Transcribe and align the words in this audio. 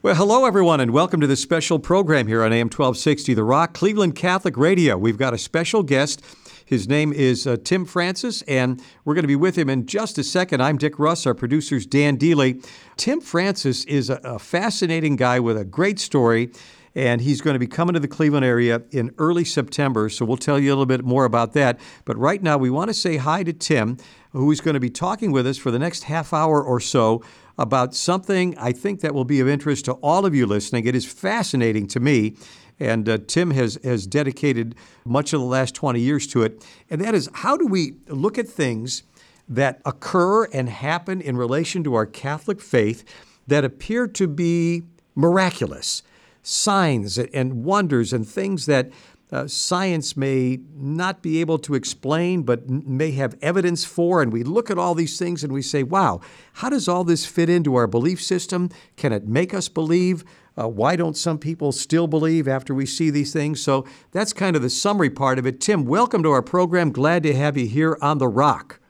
Well, 0.00 0.14
hello, 0.14 0.44
everyone, 0.44 0.78
and 0.78 0.92
welcome 0.92 1.20
to 1.22 1.26
this 1.26 1.42
special 1.42 1.80
program 1.80 2.28
here 2.28 2.44
on 2.44 2.52
AM 2.52 2.66
1260 2.66 3.34
The 3.34 3.42
Rock, 3.42 3.74
Cleveland 3.74 4.14
Catholic 4.14 4.56
Radio. 4.56 4.96
We've 4.96 5.18
got 5.18 5.34
a 5.34 5.38
special 5.38 5.82
guest. 5.82 6.24
His 6.64 6.86
name 6.86 7.12
is 7.12 7.48
uh, 7.48 7.56
Tim 7.64 7.84
Francis, 7.84 8.42
and 8.42 8.80
we're 9.04 9.14
going 9.14 9.24
to 9.24 9.28
be 9.28 9.34
with 9.34 9.58
him 9.58 9.68
in 9.68 9.86
just 9.86 10.16
a 10.16 10.22
second. 10.22 10.62
I'm 10.62 10.78
Dick 10.78 11.00
Russ, 11.00 11.26
our 11.26 11.34
producer's 11.34 11.84
Dan 11.84 12.16
Deely. 12.16 12.64
Tim 12.96 13.20
Francis 13.20 13.84
is 13.86 14.08
a, 14.08 14.20
a 14.22 14.38
fascinating 14.38 15.16
guy 15.16 15.40
with 15.40 15.58
a 15.58 15.64
great 15.64 15.98
story 15.98 16.52
and 16.94 17.20
he's 17.20 17.40
going 17.40 17.54
to 17.54 17.60
be 17.60 17.66
coming 17.66 17.94
to 17.94 18.00
the 18.00 18.08
Cleveland 18.08 18.44
area 18.44 18.82
in 18.90 19.14
early 19.18 19.44
September. 19.44 20.08
So 20.08 20.24
we'll 20.24 20.36
tell 20.36 20.58
you 20.58 20.70
a 20.70 20.72
little 20.72 20.86
bit 20.86 21.04
more 21.04 21.26
about 21.26 21.52
that. 21.52 21.78
But 22.04 22.16
right 22.16 22.42
now, 22.42 22.58
we 22.58 22.70
want 22.70 22.88
to 22.88 22.94
say 22.94 23.18
hi 23.18 23.44
to 23.44 23.52
Tim, 23.52 23.98
who 24.32 24.50
is 24.50 24.60
going 24.60 24.74
to 24.74 24.80
be 24.80 24.90
talking 24.90 25.30
with 25.30 25.46
us 25.46 25.58
for 25.58 25.70
the 25.70 25.78
next 25.78 26.04
half 26.04 26.32
hour 26.32 26.62
or 26.62 26.80
so 26.80 27.22
about 27.58 27.94
something 27.94 28.56
I 28.56 28.72
think 28.72 29.00
that 29.00 29.14
will 29.14 29.24
be 29.24 29.40
of 29.40 29.48
interest 29.48 29.84
to 29.86 29.92
all 29.94 30.24
of 30.24 30.34
you 30.34 30.46
listening. 30.46 30.86
It 30.86 30.94
is 30.94 31.04
fascinating 31.04 31.88
to 31.88 32.00
me. 32.00 32.36
And 32.80 33.08
uh, 33.08 33.18
Tim 33.26 33.50
has, 33.50 33.78
has 33.82 34.06
dedicated 34.06 34.76
much 35.04 35.32
of 35.32 35.40
the 35.40 35.46
last 35.46 35.74
20 35.74 36.00
years 36.00 36.26
to 36.28 36.44
it. 36.44 36.64
And 36.88 37.00
that 37.00 37.14
is 37.14 37.28
how 37.34 37.56
do 37.56 37.66
we 37.66 37.96
look 38.06 38.38
at 38.38 38.48
things 38.48 39.02
that 39.48 39.80
occur 39.84 40.44
and 40.44 40.68
happen 40.68 41.20
in 41.20 41.36
relation 41.36 41.82
to 41.84 41.94
our 41.94 42.06
Catholic 42.06 42.60
faith 42.60 43.04
that 43.48 43.64
appear 43.64 44.06
to 44.06 44.28
be 44.28 44.84
miraculous? 45.16 46.02
Signs 46.42 47.18
and 47.18 47.64
wonders 47.64 48.12
and 48.12 48.26
things 48.26 48.66
that 48.66 48.90
uh, 49.30 49.46
science 49.46 50.16
may 50.16 50.58
not 50.74 51.22
be 51.22 51.40
able 51.40 51.58
to 51.58 51.74
explain, 51.74 52.42
but 52.42 52.68
may 52.68 53.10
have 53.12 53.36
evidence 53.42 53.84
for. 53.84 54.22
And 54.22 54.32
we 54.32 54.42
look 54.42 54.70
at 54.70 54.78
all 54.78 54.94
these 54.94 55.18
things 55.18 55.44
and 55.44 55.52
we 55.52 55.62
say, 55.62 55.82
wow, 55.82 56.20
how 56.54 56.70
does 56.70 56.88
all 56.88 57.04
this 57.04 57.26
fit 57.26 57.48
into 57.50 57.74
our 57.74 57.86
belief 57.86 58.22
system? 58.22 58.70
Can 58.96 59.12
it 59.12 59.26
make 59.26 59.52
us 59.52 59.68
believe? 59.68 60.24
Uh, 60.58 60.66
why 60.66 60.96
don't 60.96 61.16
some 61.16 61.38
people 61.38 61.70
still 61.70 62.06
believe 62.06 62.48
after 62.48 62.74
we 62.74 62.86
see 62.86 63.10
these 63.10 63.32
things? 63.32 63.60
So 63.60 63.86
that's 64.10 64.32
kind 64.32 64.56
of 64.56 64.62
the 64.62 64.70
summary 64.70 65.10
part 65.10 65.38
of 65.38 65.46
it. 65.46 65.60
Tim, 65.60 65.84
welcome 65.84 66.22
to 66.22 66.30
our 66.30 66.42
program. 66.42 66.90
Glad 66.90 67.22
to 67.24 67.34
have 67.34 67.56
you 67.56 67.66
here 67.66 67.96
on 68.00 68.18
The 68.18 68.28
Rock. 68.28 68.80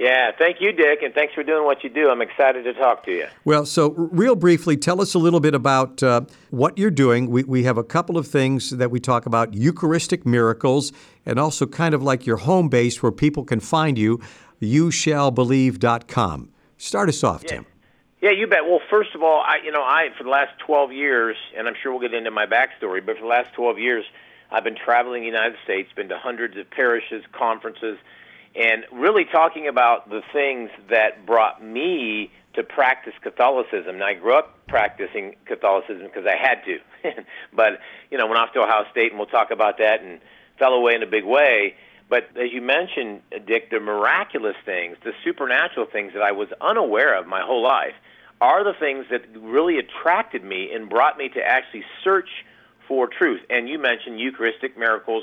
Yeah, 0.00 0.30
thank 0.38 0.62
you, 0.62 0.72
Dick, 0.72 1.02
and 1.02 1.12
thanks 1.12 1.34
for 1.34 1.42
doing 1.42 1.66
what 1.66 1.84
you 1.84 1.90
do. 1.90 2.08
I'm 2.08 2.22
excited 2.22 2.64
to 2.64 2.72
talk 2.72 3.04
to 3.04 3.12
you. 3.12 3.26
Well, 3.44 3.66
so 3.66 3.90
real 3.90 4.34
briefly, 4.34 4.78
tell 4.78 4.98
us 4.98 5.12
a 5.12 5.18
little 5.18 5.40
bit 5.40 5.54
about 5.54 6.02
uh, 6.02 6.22
what 6.48 6.78
you're 6.78 6.90
doing. 6.90 7.28
We, 7.28 7.44
we 7.44 7.64
have 7.64 7.76
a 7.76 7.84
couple 7.84 8.16
of 8.16 8.26
things 8.26 8.70
that 8.70 8.90
we 8.90 8.98
talk 8.98 9.26
about 9.26 9.52
Eucharistic 9.52 10.24
miracles, 10.24 10.90
and 11.26 11.38
also 11.38 11.66
kind 11.66 11.94
of 11.94 12.02
like 12.02 12.24
your 12.24 12.38
home 12.38 12.70
base 12.70 13.02
where 13.02 13.12
people 13.12 13.44
can 13.44 13.60
find 13.60 13.98
you, 13.98 14.22
youshallbelieve.com. 14.62 16.48
Start 16.78 17.08
us 17.10 17.22
off, 17.22 17.42
yeah. 17.42 17.48
Tim. 17.50 17.66
Yeah, 18.22 18.30
you 18.30 18.46
bet. 18.46 18.64
Well, 18.64 18.80
first 18.88 19.14
of 19.14 19.22
all, 19.22 19.42
I, 19.46 19.58
you 19.62 19.70
know, 19.70 19.82
I 19.82 20.08
for 20.16 20.24
the 20.24 20.30
last 20.30 20.58
12 20.64 20.92
years, 20.92 21.36
and 21.54 21.68
I'm 21.68 21.74
sure 21.82 21.92
we'll 21.92 22.00
get 22.00 22.14
into 22.14 22.30
my 22.30 22.46
backstory, 22.46 23.04
but 23.04 23.16
for 23.16 23.22
the 23.22 23.28
last 23.28 23.52
12 23.52 23.78
years, 23.78 24.06
I've 24.50 24.64
been 24.64 24.76
traveling 24.82 25.20
the 25.20 25.26
United 25.26 25.58
States, 25.62 25.90
been 25.94 26.08
to 26.08 26.16
hundreds 26.16 26.56
of 26.56 26.70
parishes, 26.70 27.22
conferences, 27.32 27.98
and 28.54 28.84
really 28.92 29.24
talking 29.24 29.68
about 29.68 30.10
the 30.10 30.22
things 30.32 30.70
that 30.90 31.24
brought 31.26 31.62
me 31.64 32.30
to 32.54 32.64
practice 32.64 33.14
Catholicism. 33.22 33.94
And 33.94 34.04
I 34.04 34.14
grew 34.14 34.36
up 34.36 34.66
practicing 34.66 35.36
Catholicism 35.46 36.02
because 36.02 36.26
I 36.26 36.36
had 36.36 36.64
to. 36.64 36.78
but, 37.54 37.78
you 38.10 38.18
know, 38.18 38.26
went 38.26 38.38
off 38.38 38.52
to 38.54 38.60
Ohio 38.60 38.84
State, 38.90 39.12
and 39.12 39.18
we'll 39.18 39.28
talk 39.28 39.50
about 39.50 39.78
that, 39.78 40.02
and 40.02 40.20
fell 40.58 40.72
away 40.72 40.94
in 40.94 41.02
a 41.02 41.06
big 41.06 41.24
way. 41.24 41.74
But 42.08 42.24
as 42.36 42.52
you 42.52 42.60
mentioned, 42.60 43.22
Dick, 43.46 43.70
the 43.70 43.78
miraculous 43.78 44.56
things, 44.66 44.96
the 45.04 45.12
supernatural 45.24 45.86
things 45.86 46.12
that 46.14 46.22
I 46.22 46.32
was 46.32 46.48
unaware 46.60 47.16
of 47.16 47.28
my 47.28 47.40
whole 47.40 47.62
life 47.62 47.94
are 48.40 48.64
the 48.64 48.72
things 48.78 49.06
that 49.10 49.22
really 49.38 49.78
attracted 49.78 50.42
me 50.42 50.70
and 50.74 50.88
brought 50.88 51.18
me 51.18 51.28
to 51.28 51.40
actually 51.40 51.84
search 52.02 52.28
for 52.88 53.06
truth. 53.06 53.42
And 53.48 53.68
you 53.68 53.78
mentioned 53.78 54.18
Eucharistic 54.18 54.76
miracles. 54.76 55.22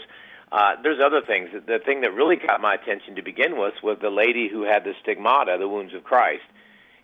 Uh, 0.52 0.76
there's 0.82 1.00
other 1.04 1.22
things. 1.26 1.50
The 1.54 1.80
thing 1.84 2.02
that 2.02 2.14
really 2.14 2.38
caught 2.38 2.62
my 2.62 2.76
attention 2.76 3.16
to 3.16 3.22
begin 3.22 3.58
with 3.58 3.74
was 3.84 3.98
the 4.02 4.10
lady 4.10 4.50
who 4.50 4.64
had 4.64 4.84
the 4.84 4.94
stigmata, 5.02 5.58
the 5.60 5.68
wounds 5.68 5.94
of 5.94 6.04
Christ. 6.04 6.44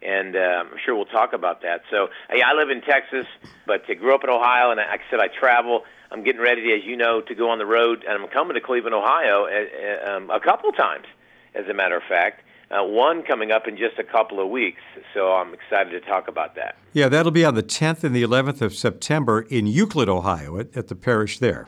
And 0.01 0.35
uh, 0.35 0.39
I'm 0.39 0.77
sure 0.83 0.95
we'll 0.95 1.05
talk 1.05 1.33
about 1.33 1.61
that. 1.61 1.81
So, 1.89 2.07
hey, 2.29 2.41
I 2.41 2.53
live 2.53 2.69
in 2.69 2.81
Texas, 2.81 3.25
but 3.65 3.83
I 3.87 3.93
grew 3.93 4.13
up 4.13 4.23
in 4.23 4.29
Ohio, 4.29 4.71
and 4.71 4.77
like 4.77 4.99
I 4.99 5.09
said, 5.09 5.19
I 5.19 5.27
travel. 5.27 5.83
I'm 6.11 6.23
getting 6.23 6.41
ready, 6.41 6.73
as 6.73 6.85
you 6.85 6.97
know, 6.97 7.21
to 7.21 7.35
go 7.35 7.49
on 7.49 7.57
the 7.57 7.65
road, 7.65 8.03
and 8.07 8.21
I'm 8.21 8.29
coming 8.29 8.55
to 8.55 8.61
Cleveland, 8.61 8.93
Ohio, 8.93 9.45
uh, 9.45 10.09
um, 10.11 10.29
a 10.29 10.39
couple 10.39 10.71
times, 10.73 11.05
as 11.55 11.67
a 11.67 11.73
matter 11.73 11.95
of 11.95 12.03
fact. 12.03 12.43
Uh, 12.69 12.83
one 12.83 13.23
coming 13.23 13.51
up 13.51 13.67
in 13.67 13.77
just 13.77 13.99
a 13.99 14.03
couple 14.03 14.39
of 14.39 14.49
weeks, 14.49 14.81
so 15.13 15.33
I'm 15.33 15.53
excited 15.53 15.91
to 15.91 16.01
talk 16.01 16.27
about 16.27 16.55
that. 16.55 16.75
Yeah, 16.91 17.07
that'll 17.07 17.31
be 17.31 17.45
on 17.45 17.55
the 17.55 17.63
10th 17.63 18.03
and 18.03 18.15
the 18.15 18.23
11th 18.23 18.61
of 18.61 18.73
September 18.73 19.41
in 19.41 19.67
Euclid, 19.67 20.09
Ohio, 20.09 20.59
at, 20.59 20.75
at 20.75 20.87
the 20.87 20.95
parish 20.95 21.39
there. 21.39 21.67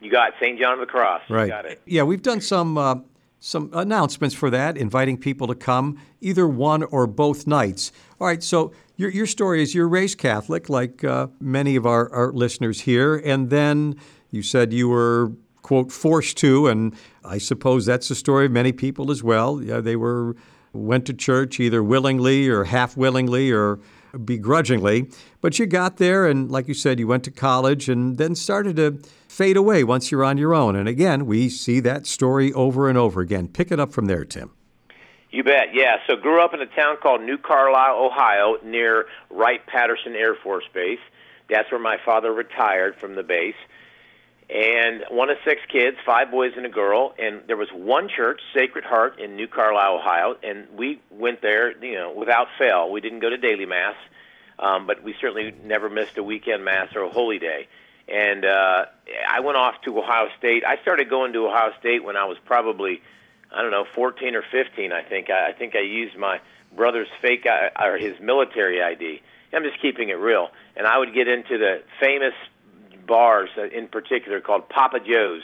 You 0.00 0.10
got 0.10 0.32
St. 0.40 0.58
John 0.58 0.74
of 0.74 0.80
the 0.80 0.86
Cross. 0.86 1.22
Right. 1.28 1.44
You 1.44 1.48
got 1.48 1.66
it. 1.66 1.82
Yeah, 1.86 2.02
we've 2.02 2.22
done 2.22 2.40
some 2.40 2.78
uh, 2.78 2.96
some 3.38 3.70
announcements 3.72 4.34
for 4.34 4.50
that, 4.50 4.76
inviting 4.76 5.16
people 5.16 5.46
to 5.46 5.54
come 5.54 5.98
either 6.20 6.46
one 6.46 6.82
or 6.84 7.06
both 7.06 7.46
nights. 7.46 7.92
All 8.20 8.26
right. 8.26 8.42
So 8.42 8.72
your 8.96 9.10
your 9.10 9.26
story 9.26 9.62
is 9.62 9.74
you're 9.74 9.88
raised 9.88 10.18
Catholic, 10.18 10.68
like 10.68 11.04
uh, 11.04 11.28
many 11.40 11.76
of 11.76 11.86
our, 11.86 12.10
our 12.12 12.32
listeners 12.32 12.80
here, 12.80 13.16
and 13.16 13.50
then 13.50 13.96
you 14.30 14.42
said 14.42 14.72
you 14.72 14.88
were 14.88 15.32
quote 15.62 15.92
forced 15.92 16.36
to, 16.38 16.66
and 16.66 16.94
I 17.24 17.38
suppose 17.38 17.86
that's 17.86 18.08
the 18.08 18.14
story 18.14 18.46
of 18.46 18.52
many 18.52 18.72
people 18.72 19.10
as 19.10 19.22
well. 19.22 19.62
Yeah, 19.62 19.80
they 19.80 19.96
were 19.96 20.36
went 20.72 21.06
to 21.06 21.12
church 21.12 21.58
either 21.60 21.82
willingly 21.82 22.48
or 22.48 22.64
half 22.64 22.96
willingly 22.96 23.50
or 23.50 23.80
begrudgingly, 24.24 25.10
but 25.40 25.58
you 25.58 25.66
got 25.66 25.96
there, 25.98 26.26
and 26.26 26.50
like 26.50 26.68
you 26.68 26.74
said, 26.74 26.98
you 26.98 27.06
went 27.06 27.24
to 27.24 27.30
college, 27.30 27.88
and 27.88 28.18
then 28.18 28.34
started 28.34 28.76
to 28.76 28.98
fade 29.28 29.56
away 29.56 29.84
once 29.84 30.10
you're 30.10 30.24
on 30.24 30.38
your 30.38 30.54
own. 30.54 30.76
And 30.76 30.88
again, 30.88 31.26
we 31.26 31.48
see 31.48 31.80
that 31.80 32.06
story 32.06 32.52
over 32.52 32.88
and 32.88 32.98
over 32.98 33.20
again. 33.20 33.48
Pick 33.48 33.70
it 33.70 33.80
up 33.80 33.92
from 33.92 34.06
there, 34.06 34.24
Tim. 34.24 34.50
You 35.30 35.44
bet. 35.44 35.74
Yeah. 35.74 35.98
So 36.06 36.16
grew 36.16 36.42
up 36.42 36.54
in 36.54 36.60
a 36.60 36.66
town 36.66 36.96
called 37.00 37.22
New 37.22 37.38
Carlisle, 37.38 38.04
Ohio, 38.04 38.56
near 38.64 39.06
Wright 39.30 39.64
Patterson 39.66 40.16
Air 40.16 40.34
Force 40.34 40.64
Base. 40.74 40.98
That's 41.48 41.70
where 41.70 41.80
my 41.80 41.98
father 42.04 42.32
retired 42.32 42.96
from 42.96 43.14
the 43.14 43.22
base. 43.22 43.54
And 44.52 45.04
one 45.10 45.30
of 45.30 45.36
six 45.44 45.60
kids, 45.70 45.96
five 46.04 46.30
boys 46.30 46.52
and 46.56 46.66
a 46.66 46.70
girl, 46.70 47.14
and 47.18 47.42
there 47.46 47.56
was 47.56 47.68
one 47.72 48.08
church, 48.08 48.40
Sacred 48.52 48.84
Heart, 48.84 49.20
in 49.20 49.36
New 49.36 49.46
Carlisle, 49.46 49.96
Ohio, 49.96 50.36
and 50.42 50.66
we 50.76 51.00
went 51.08 51.40
there, 51.40 51.76
you 51.84 51.94
know, 51.94 52.12
without 52.12 52.48
fail. 52.58 52.90
We 52.90 53.00
didn't 53.00 53.20
go 53.20 53.30
to 53.30 53.36
daily 53.36 53.66
mass, 53.66 53.94
um, 54.58 54.88
but 54.88 55.04
we 55.04 55.14
certainly 55.20 55.54
never 55.64 55.88
missed 55.88 56.18
a 56.18 56.22
weekend 56.24 56.64
mass 56.64 56.96
or 56.96 57.02
a 57.02 57.10
holy 57.10 57.38
day 57.38 57.68
and 58.10 58.44
uh, 58.44 58.86
I 59.28 59.40
went 59.40 59.56
off 59.56 59.80
to 59.84 59.96
Ohio 59.96 60.28
State. 60.38 60.64
I 60.64 60.80
started 60.82 61.08
going 61.08 61.32
to 61.34 61.46
Ohio 61.46 61.72
State 61.78 62.02
when 62.02 62.16
I 62.16 62.24
was 62.24 62.36
probably, 62.44 63.00
I 63.52 63.62
don't 63.62 63.70
know, 63.70 63.86
14 63.94 64.34
or 64.34 64.42
15. 64.50 64.92
I 64.92 65.02
think 65.02 65.30
I, 65.30 65.50
I 65.50 65.52
think 65.52 65.76
I 65.76 65.80
used 65.80 66.16
my 66.16 66.40
brother's 66.74 67.08
fake 67.22 67.46
uh, 67.46 67.70
or 67.80 67.98
his 67.98 68.18
military 68.20 68.82
ID. 68.82 69.22
I'm 69.52 69.64
just 69.64 69.80
keeping 69.80 70.10
it 70.10 70.14
real, 70.14 70.50
and 70.76 70.86
I 70.86 70.98
would 70.98 71.12
get 71.12 71.26
into 71.26 71.58
the 71.58 71.82
famous 72.00 72.34
bars 73.10 73.50
in 73.74 73.88
particular 73.88 74.40
called 74.40 74.68
Papa 74.68 75.00
Joe's 75.00 75.42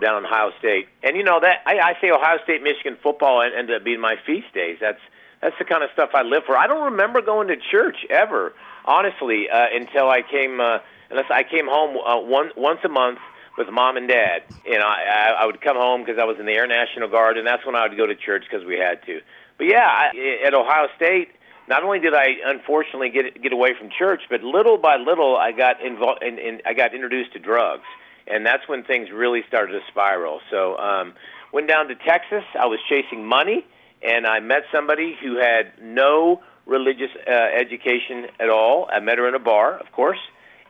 down 0.00 0.18
in 0.18 0.24
Ohio 0.24 0.50
State. 0.58 0.88
And 1.04 1.16
you 1.16 1.22
know 1.22 1.38
that 1.40 1.60
I, 1.66 1.78
I 1.78 2.00
say 2.00 2.10
Ohio 2.10 2.38
State 2.42 2.62
Michigan 2.62 2.96
football 3.02 3.42
ended 3.42 3.76
up 3.76 3.84
being 3.84 4.00
my 4.00 4.16
feast 4.26 4.52
days. 4.54 4.78
That's 4.80 5.00
that's 5.42 5.56
the 5.58 5.66
kind 5.66 5.84
of 5.84 5.90
stuff 5.92 6.10
I 6.14 6.22
live 6.22 6.44
for. 6.46 6.56
I 6.56 6.66
don't 6.66 6.92
remember 6.92 7.20
going 7.20 7.48
to 7.48 7.56
church 7.56 8.06
ever, 8.08 8.54
honestly, 8.86 9.50
uh, 9.52 9.66
until 9.72 10.08
I 10.08 10.22
came. 10.22 10.58
Uh, 10.58 10.78
unless 11.10 11.30
I 11.30 11.42
came 11.42 11.66
home 11.66 11.96
uh, 11.96 12.20
one 12.20 12.50
once 12.56 12.80
a 12.84 12.88
month 12.88 13.18
with 13.58 13.68
mom 13.70 13.96
and 13.96 14.08
dad. 14.08 14.42
You 14.64 14.78
know, 14.78 14.86
I, 14.86 15.34
I 15.40 15.46
would 15.46 15.60
come 15.60 15.76
home 15.76 16.02
because 16.02 16.18
I 16.20 16.24
was 16.24 16.38
in 16.38 16.46
the 16.46 16.52
Air 16.52 16.66
National 16.66 17.08
Guard, 17.08 17.38
and 17.38 17.46
that's 17.46 17.64
when 17.64 17.74
I 17.74 17.86
would 17.86 17.96
go 17.96 18.06
to 18.06 18.14
church 18.14 18.44
because 18.50 18.66
we 18.66 18.76
had 18.76 19.04
to. 19.06 19.20
But 19.58 19.68
yeah, 19.68 19.86
I, 19.86 20.42
at 20.46 20.54
Ohio 20.54 20.88
State, 20.96 21.30
not 21.68 21.82
only 21.82 21.98
did 21.98 22.14
I 22.14 22.26
unfortunately 22.44 23.10
get 23.10 23.42
get 23.42 23.52
away 23.52 23.70
from 23.78 23.90
church, 23.96 24.22
but 24.30 24.42
little 24.42 24.78
by 24.78 24.96
little 24.96 25.36
I 25.36 25.52
got 25.52 25.84
involved 25.84 26.22
and 26.22 26.38
in, 26.38 26.56
in, 26.56 26.62
I 26.66 26.74
got 26.74 26.94
introduced 26.94 27.32
to 27.32 27.38
drugs, 27.38 27.84
and 28.26 28.44
that's 28.44 28.68
when 28.68 28.84
things 28.84 29.08
really 29.12 29.42
started 29.48 29.72
to 29.72 29.80
spiral. 29.88 30.40
So 30.50 30.76
um, 30.78 31.14
went 31.52 31.68
down 31.68 31.88
to 31.88 31.94
Texas. 31.94 32.44
I 32.58 32.66
was 32.66 32.78
chasing 32.88 33.26
money, 33.26 33.66
and 34.02 34.26
I 34.26 34.40
met 34.40 34.62
somebody 34.72 35.16
who 35.20 35.36
had 35.36 35.72
no 35.80 36.42
religious 36.66 37.10
uh, 37.26 37.30
education 37.32 38.26
at 38.40 38.50
all. 38.50 38.88
I 38.92 39.00
met 39.00 39.18
her 39.18 39.28
in 39.28 39.34
a 39.34 39.40
bar, 39.40 39.74
of 39.74 39.90
course 39.92 40.18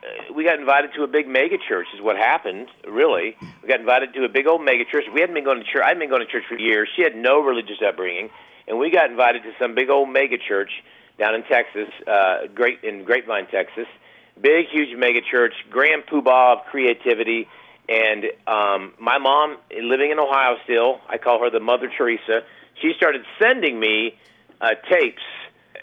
uh, 0.03 0.33
we 0.33 0.43
got 0.43 0.59
invited 0.59 0.91
to 0.95 1.03
a 1.03 1.07
big 1.07 1.27
mega 1.27 1.57
church 1.67 1.87
is 1.95 2.01
what 2.01 2.15
happened 2.17 2.67
really 2.87 3.35
we 3.61 3.67
got 3.67 3.79
invited 3.79 4.13
to 4.13 4.23
a 4.23 4.29
big 4.29 4.47
old 4.47 4.63
mega 4.63 4.85
church 4.85 5.05
we 5.13 5.21
hadn't 5.21 5.33
been 5.33 5.43
going 5.43 5.59
to 5.59 5.65
church 5.65 5.81
i 5.83 5.87
hadn't 5.87 5.99
been 5.99 6.09
going 6.09 6.25
to 6.25 6.31
church 6.31 6.43
for 6.47 6.57
years 6.57 6.87
she 6.95 7.01
had 7.01 7.15
no 7.15 7.39
religious 7.39 7.77
upbringing 7.85 8.29
and 8.67 8.77
we 8.77 8.91
got 8.91 9.09
invited 9.09 9.43
to 9.43 9.51
some 9.59 9.75
big 9.75 9.89
old 9.89 10.09
mega 10.09 10.37
church 10.37 10.71
down 11.17 11.35
in 11.35 11.43
texas 11.43 11.89
uh 12.07 12.47
great 12.53 12.83
in 12.83 13.03
grapevine 13.03 13.47
texas 13.47 13.87
big 14.39 14.67
huge 14.71 14.97
mega 14.97 15.21
church 15.21 15.53
grand 15.69 16.03
poobah 16.05 16.57
of 16.57 16.65
creativity 16.65 17.47
and 17.89 18.25
um 18.47 18.93
my 18.99 19.17
mom 19.17 19.57
living 19.71 20.11
in 20.11 20.19
ohio 20.19 20.55
still 20.63 20.99
i 21.09 21.17
call 21.17 21.39
her 21.39 21.49
the 21.49 21.59
mother 21.59 21.89
teresa 21.97 22.41
she 22.81 22.93
started 22.95 23.23
sending 23.39 23.79
me 23.79 24.17
uh 24.61 24.71
tapes 24.89 25.23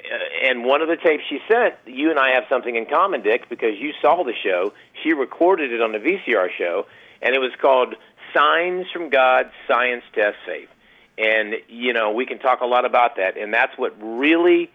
uh, 0.05 0.49
and 0.49 0.65
one 0.65 0.83
of 0.83 0.89
the 0.89 0.97
tapes 0.97 1.23
she 1.29 1.39
sent, 1.51 1.75
you 1.87 2.11
and 2.11 2.19
I 2.19 2.35
have 2.35 2.45
something 2.51 2.77
in 2.77 2.87
common, 2.87 3.23
Dick, 3.23 3.49
because 3.49 3.79
you 3.79 3.93
saw 4.03 4.23
the 4.23 4.35
show. 4.45 4.73
She 5.03 5.13
recorded 5.13 5.73
it 5.73 5.81
on 5.81 5.93
the 5.93 5.99
VCR 5.99 6.49
show, 6.59 6.87
and 7.23 7.35
it 7.35 7.39
was 7.39 7.53
called 7.61 7.95
Signs 8.35 8.87
from 8.93 9.09
God 9.09 9.51
Science 9.67 10.05
Test 10.15 10.37
Faith. 10.45 10.69
And, 11.17 11.55
you 11.69 11.93
know, 11.93 12.11
we 12.11 12.27
can 12.27 12.39
talk 12.39 12.61
a 12.61 12.67
lot 12.67 12.85
about 12.85 13.17
that, 13.17 13.37
and 13.37 13.55
that's 13.55 13.77
what 13.79 13.95
really 14.01 14.71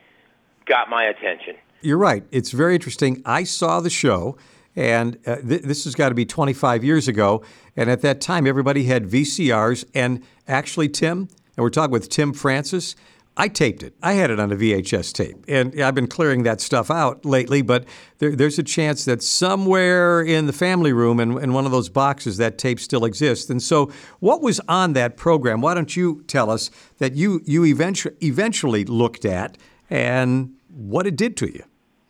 got 0.66 0.90
my 0.90 1.04
attention. 1.04 1.56
You're 1.82 1.98
right. 1.98 2.24
It's 2.32 2.52
very 2.52 2.76
interesting. 2.76 3.22
I 3.26 3.44
saw 3.44 3.80
the 3.80 3.90
show, 3.90 4.38
and 4.76 5.18
uh, 5.26 5.38
th- 5.38 5.64
this 5.64 5.84
has 5.86 5.96
got 5.96 6.10
to 6.10 6.16
be 6.16 6.26
25 6.26 6.84
years 6.84 7.08
ago. 7.08 7.44
And 7.76 7.90
at 7.90 8.02
that 8.02 8.22
time, 8.22 8.48
everybody 8.48 8.84
had 8.84 9.06
VCRs. 9.06 9.86
And 9.94 10.24
actually, 10.48 10.90
Tim, 10.90 11.28
and 11.58 11.64
we're 11.64 11.70
talking 11.70 11.92
with 11.92 12.10
Tim 12.10 12.34
Francis, 12.34 12.96
I 13.40 13.48
taped 13.48 13.84
it. 13.84 13.94
I 14.04 14.14
had 14.14 14.32
it 14.32 14.40
on 14.40 14.52
a 14.52 14.56
VHS 14.58 15.14
tape. 15.14 15.46
And 15.48 15.82
I've 15.82 15.96
been 15.96 16.08
clearing 16.08 16.44
that 16.44 16.60
stuff 16.60 16.92
out 16.92 17.24
lately, 17.24 17.62
but 17.62 17.86
there, 18.18 18.36
there's 18.36 18.60
a 18.60 18.64
chance 18.64 19.06
that 19.06 19.24
somewhere 19.24 20.22
in 20.22 20.46
the 20.46 20.52
family 20.52 20.92
room 20.92 21.22
in, 21.22 21.42
in 21.42 21.54
one 21.54 21.66
of 21.66 21.72
those 21.72 21.88
boxes, 21.88 22.36
that 22.36 22.58
tape 22.58 22.82
still 22.82 23.06
exists. 23.06 23.50
And 23.50 23.64
so, 23.64 23.94
what 24.20 24.42
was 24.42 24.60
on 24.68 24.92
that 24.94 25.16
program? 25.16 25.62
Why 25.62 25.74
don't 25.74 25.96
you 25.96 26.22
tell 26.28 26.52
us 26.52 26.70
that 26.98 27.14
you, 27.14 27.40
you 27.46 27.64
eventually, 27.64 28.14
eventually 28.22 28.84
looked 28.84 29.24
at 29.24 29.58
and 29.90 30.54
what 30.68 31.08
it 31.08 31.16
did 31.16 31.38
to 31.38 31.50
you? 31.50 31.64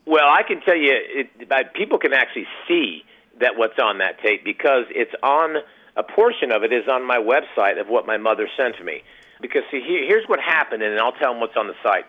Well, 0.08 0.28
I 0.28 0.42
can 0.42 0.62
tell 0.62 0.76
you, 0.76 0.94
it, 0.94 1.74
people 1.76 2.00
can 2.00 2.12
actually 2.12 2.48
see 2.68 3.04
that 3.40 3.56
what's 3.56 3.78
on 3.78 4.00
that 4.00 4.20
tape 4.24 4.44
because 4.44 4.86
it's 4.90 5.14
on 5.22 5.58
a 6.00 6.04
portion 6.04 6.52
of 6.52 6.64
it 6.64 6.72
is 6.72 6.88
on 6.88 7.06
my 7.06 7.18
website 7.18 7.80
of 7.80 7.88
what 7.88 8.08
my 8.08 8.18
mother 8.18 8.48
sent 8.56 8.78
to 8.78 8.84
me. 8.84 9.04
Because 9.42 9.64
see, 9.72 9.82
here, 9.86 10.06
here's 10.08 10.26
what 10.28 10.40
happened, 10.40 10.82
and 10.84 10.98
I'll 11.00 11.18
tell 11.22 11.32
them 11.34 11.42
what's 11.42 11.58
on 11.58 11.68
the 11.68 11.80
site, 11.84 12.06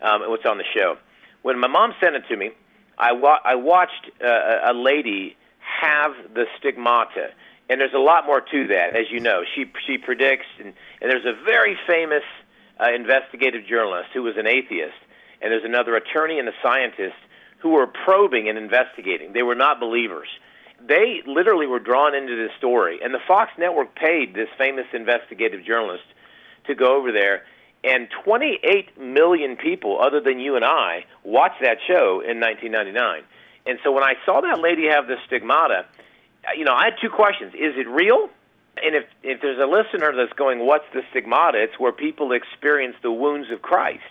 um, 0.00 0.22
and 0.22 0.30
what's 0.30 0.46
on 0.46 0.58
the 0.58 0.68
show. 0.76 0.96
When 1.42 1.58
my 1.58 1.68
mom 1.68 1.92
sent 2.00 2.14
it 2.14 2.24
to 2.28 2.36
me, 2.36 2.50
I, 2.98 3.12
wa- 3.12 3.42
I 3.44 3.56
watched 3.56 4.10
uh, 4.24 4.70
a 4.70 4.74
lady 4.74 5.36
have 5.80 6.12
the 6.34 6.44
stigmata, 6.58 7.30
and 7.68 7.80
there's 7.80 7.94
a 7.94 8.04
lot 8.12 8.26
more 8.26 8.40
to 8.40 8.66
that, 8.68 8.96
as 8.96 9.06
you 9.10 9.20
know. 9.20 9.42
She 9.54 9.64
she 9.86 9.98
predicts, 9.98 10.46
and, 10.58 10.72
and 11.00 11.10
there's 11.10 11.24
a 11.24 11.36
very 11.44 11.76
famous 11.86 12.22
uh, 12.78 12.92
investigative 12.94 13.66
journalist 13.66 14.10
who 14.14 14.22
was 14.22 14.36
an 14.36 14.46
atheist, 14.46 15.00
and 15.40 15.50
there's 15.50 15.64
another 15.64 15.96
attorney 15.96 16.38
and 16.38 16.48
a 16.48 16.56
scientist 16.62 17.16
who 17.58 17.70
were 17.70 17.86
probing 17.86 18.48
and 18.48 18.58
investigating. 18.58 19.32
They 19.32 19.42
were 19.42 19.54
not 19.54 19.80
believers. 19.80 20.28
They 20.86 21.22
literally 21.26 21.66
were 21.66 21.78
drawn 21.78 22.14
into 22.14 22.36
this 22.36 22.50
story, 22.58 23.00
and 23.02 23.14
the 23.14 23.20
Fox 23.26 23.52
network 23.58 23.94
paid 23.94 24.34
this 24.34 24.48
famous 24.58 24.86
investigative 24.92 25.64
journalist 25.64 26.04
to 26.66 26.74
go 26.74 26.96
over 26.96 27.12
there. 27.12 27.44
And 27.84 28.08
28 28.24 28.98
million 29.00 29.56
people, 29.56 30.00
other 30.00 30.20
than 30.20 30.38
you 30.38 30.56
and 30.56 30.64
I, 30.64 31.04
watched 31.24 31.62
that 31.62 31.78
show 31.86 32.20
in 32.20 32.38
1999. 32.38 33.22
And 33.66 33.78
so 33.82 33.92
when 33.92 34.04
I 34.04 34.14
saw 34.24 34.40
that 34.40 34.60
lady 34.60 34.88
have 34.88 35.06
the 35.06 35.16
stigmata, 35.26 35.86
you 36.56 36.64
know, 36.64 36.74
I 36.74 36.84
had 36.84 36.94
two 37.00 37.10
questions: 37.10 37.54
Is 37.54 37.74
it 37.76 37.88
real? 37.88 38.28
And 38.82 38.96
if 38.96 39.04
if 39.22 39.40
there's 39.40 39.58
a 39.58 39.66
listener 39.66 40.12
that's 40.16 40.32
going, 40.32 40.60
"What's 40.60 40.86
the 40.92 41.02
stigmata?" 41.10 41.62
It's 41.62 41.78
where 41.78 41.92
people 41.92 42.32
experience 42.32 42.96
the 43.02 43.12
wounds 43.12 43.50
of 43.50 43.62
Christ. 43.62 44.02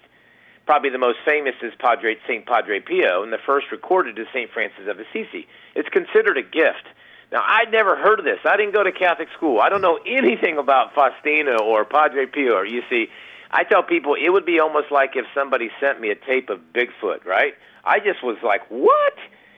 Probably 0.72 0.90
the 0.90 0.98
most 0.98 1.18
famous 1.26 1.56
is 1.62 1.74
Padre 1.80 2.16
Saint 2.26 2.46
Padre 2.46 2.80
Pio, 2.80 3.24
and 3.24 3.34
the 3.34 3.44
first 3.46 3.74
recorded 3.74 4.18
is 4.18 4.26
Saint 4.32 4.50
Francis 4.52 4.88
of 4.88 5.00
Assisi. 5.00 5.46
It's 5.76 5.90
considered 5.90 6.38
a 6.38 6.42
gift. 6.42 6.88
Now, 7.30 7.44
I'd 7.46 7.74
never 7.74 7.98
heard 7.98 8.20
of 8.20 8.24
this. 8.24 8.40
I 8.46 8.56
didn't 8.56 8.72
go 8.72 8.82
to 8.82 8.94
Catholic 8.94 9.28
school. 9.36 9.60
I 9.60 9.68
don't 9.68 9.82
know 9.82 10.00
anything 10.08 10.58
about 10.58 10.96
Faustina 10.96 11.62
or 11.62 11.84
Padre 11.84 12.26
Pio. 12.26 12.54
Or 12.54 12.66
you 12.66 12.84
see, 12.90 13.08
I 13.52 13.66
tell 13.66 13.84
people 13.84 14.16
it 14.16 14.30
would 14.30 14.46
be 14.46 14.62
almost 14.62 14.92
like 14.92 15.18
if 15.18 15.26
somebody 15.36 15.72
sent 15.82 16.00
me 16.00 16.10
a 16.10 16.16
tape 16.16 16.50
of 16.50 16.62
Bigfoot, 16.74 17.26
right? 17.26 17.54
I 17.84 18.00
just 18.00 18.24
was 18.24 18.38
like, 18.42 18.62
"What? 18.70 19.16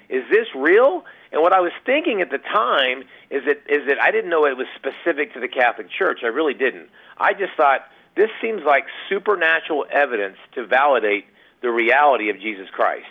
Is 0.10 0.24
this 0.32 0.48
real?" 0.56 1.06
And 1.32 1.44
what 1.44 1.54
I 1.54 1.60
was 1.60 1.74
thinking 1.86 2.22
at 2.22 2.32
the 2.32 2.40
time 2.40 3.04
is 3.30 3.46
that 3.46 3.62
is 3.70 3.86
that 3.86 4.02
I 4.02 4.10
didn't 4.10 4.32
know 4.32 4.48
it 4.48 4.58
was 4.58 4.66
specific 4.76 5.36
to 5.36 5.40
the 5.40 5.48
Catholic 5.48 5.92
Church. 5.92 6.22
I 6.24 6.30
really 6.30 6.56
didn't. 6.56 6.90
I 7.20 7.34
just 7.34 7.54
thought 7.56 7.86
this 8.16 8.30
seems 8.42 8.62
like 8.66 8.86
supernatural 9.10 9.86
evidence 9.92 10.38
to 10.56 10.66
validate 10.66 11.26
the 11.62 11.70
reality 11.70 12.30
of 12.30 12.40
Jesus 12.40 12.68
Christ. 12.72 13.08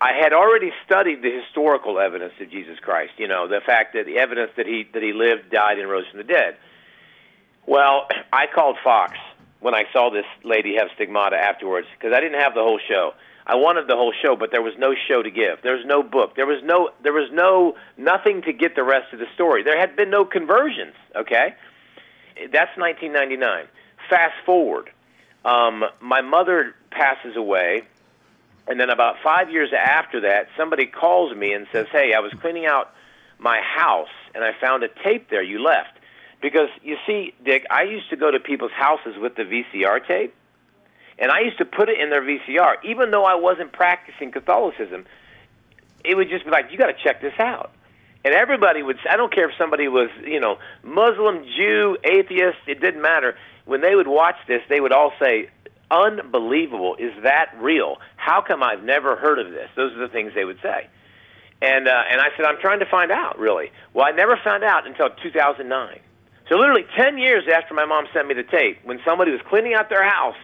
I 0.00 0.12
had 0.18 0.32
already 0.32 0.72
studied 0.86 1.22
the 1.22 1.30
historical 1.30 2.00
evidence 2.00 2.32
of 2.40 2.50
Jesus 2.50 2.78
Christ, 2.80 3.12
you 3.18 3.28
know, 3.28 3.46
the 3.46 3.60
fact 3.64 3.92
that 3.92 4.06
the 4.06 4.18
evidence 4.18 4.50
that 4.56 4.66
he 4.66 4.88
that 4.94 5.02
he 5.02 5.12
lived, 5.12 5.50
died 5.50 5.78
and 5.78 5.88
rose 5.88 6.04
from 6.10 6.18
the 6.18 6.24
dead. 6.24 6.56
Well, 7.66 8.08
I 8.32 8.46
called 8.52 8.76
Fox 8.82 9.14
when 9.60 9.74
I 9.74 9.84
saw 9.92 10.10
this 10.10 10.24
lady 10.42 10.76
have 10.78 10.88
stigmata 10.94 11.36
afterwards 11.36 11.86
because 11.96 12.16
I 12.16 12.20
didn't 12.20 12.40
have 12.40 12.54
the 12.54 12.62
whole 12.62 12.80
show. 12.88 13.12
I 13.46 13.56
wanted 13.56 13.88
the 13.88 13.96
whole 13.96 14.12
show, 14.24 14.36
but 14.36 14.50
there 14.52 14.62
was 14.62 14.74
no 14.78 14.94
show 15.08 15.22
to 15.22 15.30
give. 15.30 15.60
There 15.62 15.74
was 15.74 15.84
no 15.84 16.02
book. 16.02 16.34
There 16.34 16.46
was 16.46 16.62
no 16.64 16.90
there 17.02 17.12
was 17.12 17.28
no 17.32 17.76
nothing 17.98 18.42
to 18.42 18.52
get 18.54 18.74
the 18.74 18.84
rest 18.84 19.12
of 19.12 19.18
the 19.18 19.26
story. 19.34 19.62
There 19.62 19.78
had 19.78 19.96
been 19.96 20.08
no 20.08 20.24
conversions, 20.24 20.94
okay? 21.14 21.54
That's 22.52 22.72
1999. 22.78 23.66
Fast 24.10 24.34
forward. 24.44 24.90
Um, 25.44 25.84
my 26.00 26.20
mother 26.20 26.74
passes 26.90 27.36
away 27.36 27.84
and 28.70 28.78
then 28.78 28.88
about 28.88 29.16
five 29.22 29.50
years 29.50 29.70
after 29.72 30.20
that, 30.20 30.46
somebody 30.56 30.86
calls 30.86 31.36
me 31.36 31.52
and 31.52 31.66
says, 31.72 31.86
Hey, 31.90 32.12
I 32.14 32.20
was 32.20 32.32
cleaning 32.40 32.66
out 32.66 32.94
my 33.36 33.60
house 33.60 34.08
and 34.32 34.44
I 34.44 34.52
found 34.60 34.84
a 34.84 34.88
tape 35.02 35.28
there 35.28 35.42
you 35.42 35.60
left. 35.60 35.98
Because 36.40 36.68
you 36.80 36.96
see, 37.04 37.34
Dick, 37.44 37.66
I 37.68 37.82
used 37.82 38.10
to 38.10 38.16
go 38.16 38.30
to 38.30 38.38
people's 38.38 38.70
houses 38.70 39.16
with 39.18 39.34
the 39.34 39.42
VCR 39.42 40.06
tape, 40.06 40.34
and 41.18 41.30
I 41.30 41.40
used 41.40 41.58
to 41.58 41.66
put 41.66 41.88
it 41.90 42.00
in 42.00 42.10
their 42.10 42.22
VCR. 42.22 42.76
Even 42.84 43.10
though 43.10 43.24
I 43.24 43.34
wasn't 43.34 43.72
practicing 43.72 44.30
Catholicism, 44.30 45.04
it 46.02 46.14
would 46.14 46.30
just 46.30 46.44
be 46.44 46.50
like, 46.52 46.70
You 46.70 46.78
got 46.78 46.86
to 46.86 47.02
check 47.02 47.20
this 47.20 47.34
out. 47.40 47.72
And 48.24 48.34
everybody 48.34 48.82
would, 48.82 48.98
I 49.10 49.16
don't 49.16 49.34
care 49.34 49.48
if 49.50 49.56
somebody 49.58 49.88
was, 49.88 50.10
you 50.24 50.40
know, 50.40 50.58
Muslim, 50.84 51.44
Jew, 51.56 51.96
atheist, 52.04 52.58
it 52.68 52.80
didn't 52.80 53.02
matter. 53.02 53.36
When 53.70 53.82
they 53.82 53.94
would 53.94 54.08
watch 54.08 54.34
this, 54.48 54.62
they 54.68 54.80
would 54.80 54.90
all 54.90 55.12
say, 55.20 55.48
unbelievable. 55.92 56.96
Is 56.98 57.12
that 57.22 57.54
real? 57.60 57.98
How 58.16 58.42
come 58.42 58.64
I've 58.64 58.82
never 58.82 59.14
heard 59.14 59.38
of 59.38 59.52
this? 59.52 59.68
Those 59.76 59.92
are 59.92 60.00
the 60.00 60.08
things 60.08 60.32
they 60.34 60.44
would 60.44 60.58
say. 60.60 60.88
And 61.62 61.86
uh, 61.86 62.02
and 62.10 62.20
I 62.20 62.30
said, 62.36 62.46
I'm 62.46 62.58
trying 62.60 62.80
to 62.80 62.86
find 62.86 63.12
out, 63.12 63.38
really. 63.38 63.70
Well, 63.94 64.04
I 64.04 64.10
never 64.10 64.36
found 64.42 64.64
out 64.64 64.88
until 64.88 65.10
2009. 65.22 66.00
So 66.48 66.56
literally 66.56 66.84
10 66.96 67.18
years 67.18 67.44
after 67.46 67.72
my 67.72 67.84
mom 67.84 68.06
sent 68.12 68.26
me 68.26 68.34
the 68.34 68.42
tape, 68.42 68.80
when 68.82 68.98
somebody 69.04 69.30
was 69.30 69.40
cleaning 69.48 69.74
out 69.74 69.88
their 69.88 70.02
house, 70.02 70.34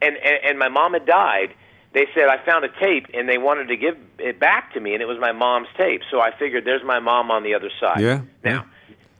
and 0.00 0.16
and, 0.18 0.38
and 0.44 0.58
my 0.60 0.68
mom 0.68 0.92
had 0.92 1.06
died, 1.06 1.52
they 1.92 2.06
said 2.14 2.28
I 2.28 2.38
found 2.44 2.64
a 2.64 2.70
tape, 2.78 3.06
and 3.12 3.28
they 3.28 3.38
wanted 3.38 3.66
to 3.66 3.76
give 3.76 3.96
it 4.20 4.38
back 4.38 4.74
to 4.74 4.80
me, 4.80 4.92
and 4.92 5.02
it 5.02 5.06
was 5.06 5.18
my 5.18 5.32
mom's 5.32 5.66
tape. 5.76 6.02
So 6.08 6.20
I 6.20 6.30
figured 6.38 6.64
there's 6.64 6.84
my 6.84 7.00
mom 7.00 7.32
on 7.32 7.42
the 7.42 7.54
other 7.54 7.70
side. 7.80 7.98
Yeah. 7.98 8.20
Now, 8.44 8.66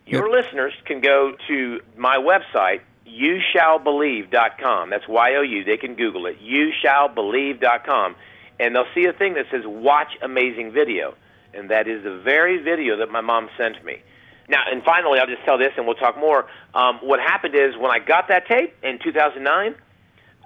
your 0.07 0.30
listeners 0.30 0.73
can 0.85 1.00
go 1.00 1.35
to 1.49 1.80
my 1.97 2.16
website 2.16 2.83
youshallbelieve.com. 3.11 4.90
That's 4.90 5.09
Y 5.09 5.35
O 5.37 5.43
U. 5.43 5.64
They 5.64 5.76
can 5.76 5.95
Google 5.95 6.26
it. 6.26 6.37
Youshallbelieve.com. 6.40 8.17
And 8.59 8.75
they'll 8.75 8.93
see 8.95 9.07
a 9.07 9.12
thing 9.12 9.35
that 9.35 9.47
says 9.50 9.62
Watch 9.64 10.12
Amazing 10.23 10.73
Video. 10.73 11.14
And 11.55 11.71
that 11.71 11.88
is 11.88 12.05
the 12.05 12.21
very 12.23 12.62
video 12.62 12.99
that 12.99 13.11
my 13.11 13.21
mom 13.21 13.49
sent 13.57 13.85
me. 13.85 14.02
Now, 14.49 14.62
and 14.71 14.83
finally, 14.83 15.19
I'll 15.21 15.26
just 15.26 15.45
tell 15.45 15.59
this 15.59 15.71
and 15.76 15.87
we'll 15.87 15.97
talk 15.97 16.19
more. 16.19 16.47
Um, 16.75 16.99
what 17.02 17.21
happened 17.21 17.55
is 17.55 17.76
when 17.79 17.90
I 17.90 17.99
got 17.99 18.29
that 18.29 18.47
tape 18.49 18.75
in 18.83 18.99
2009, 19.02 19.75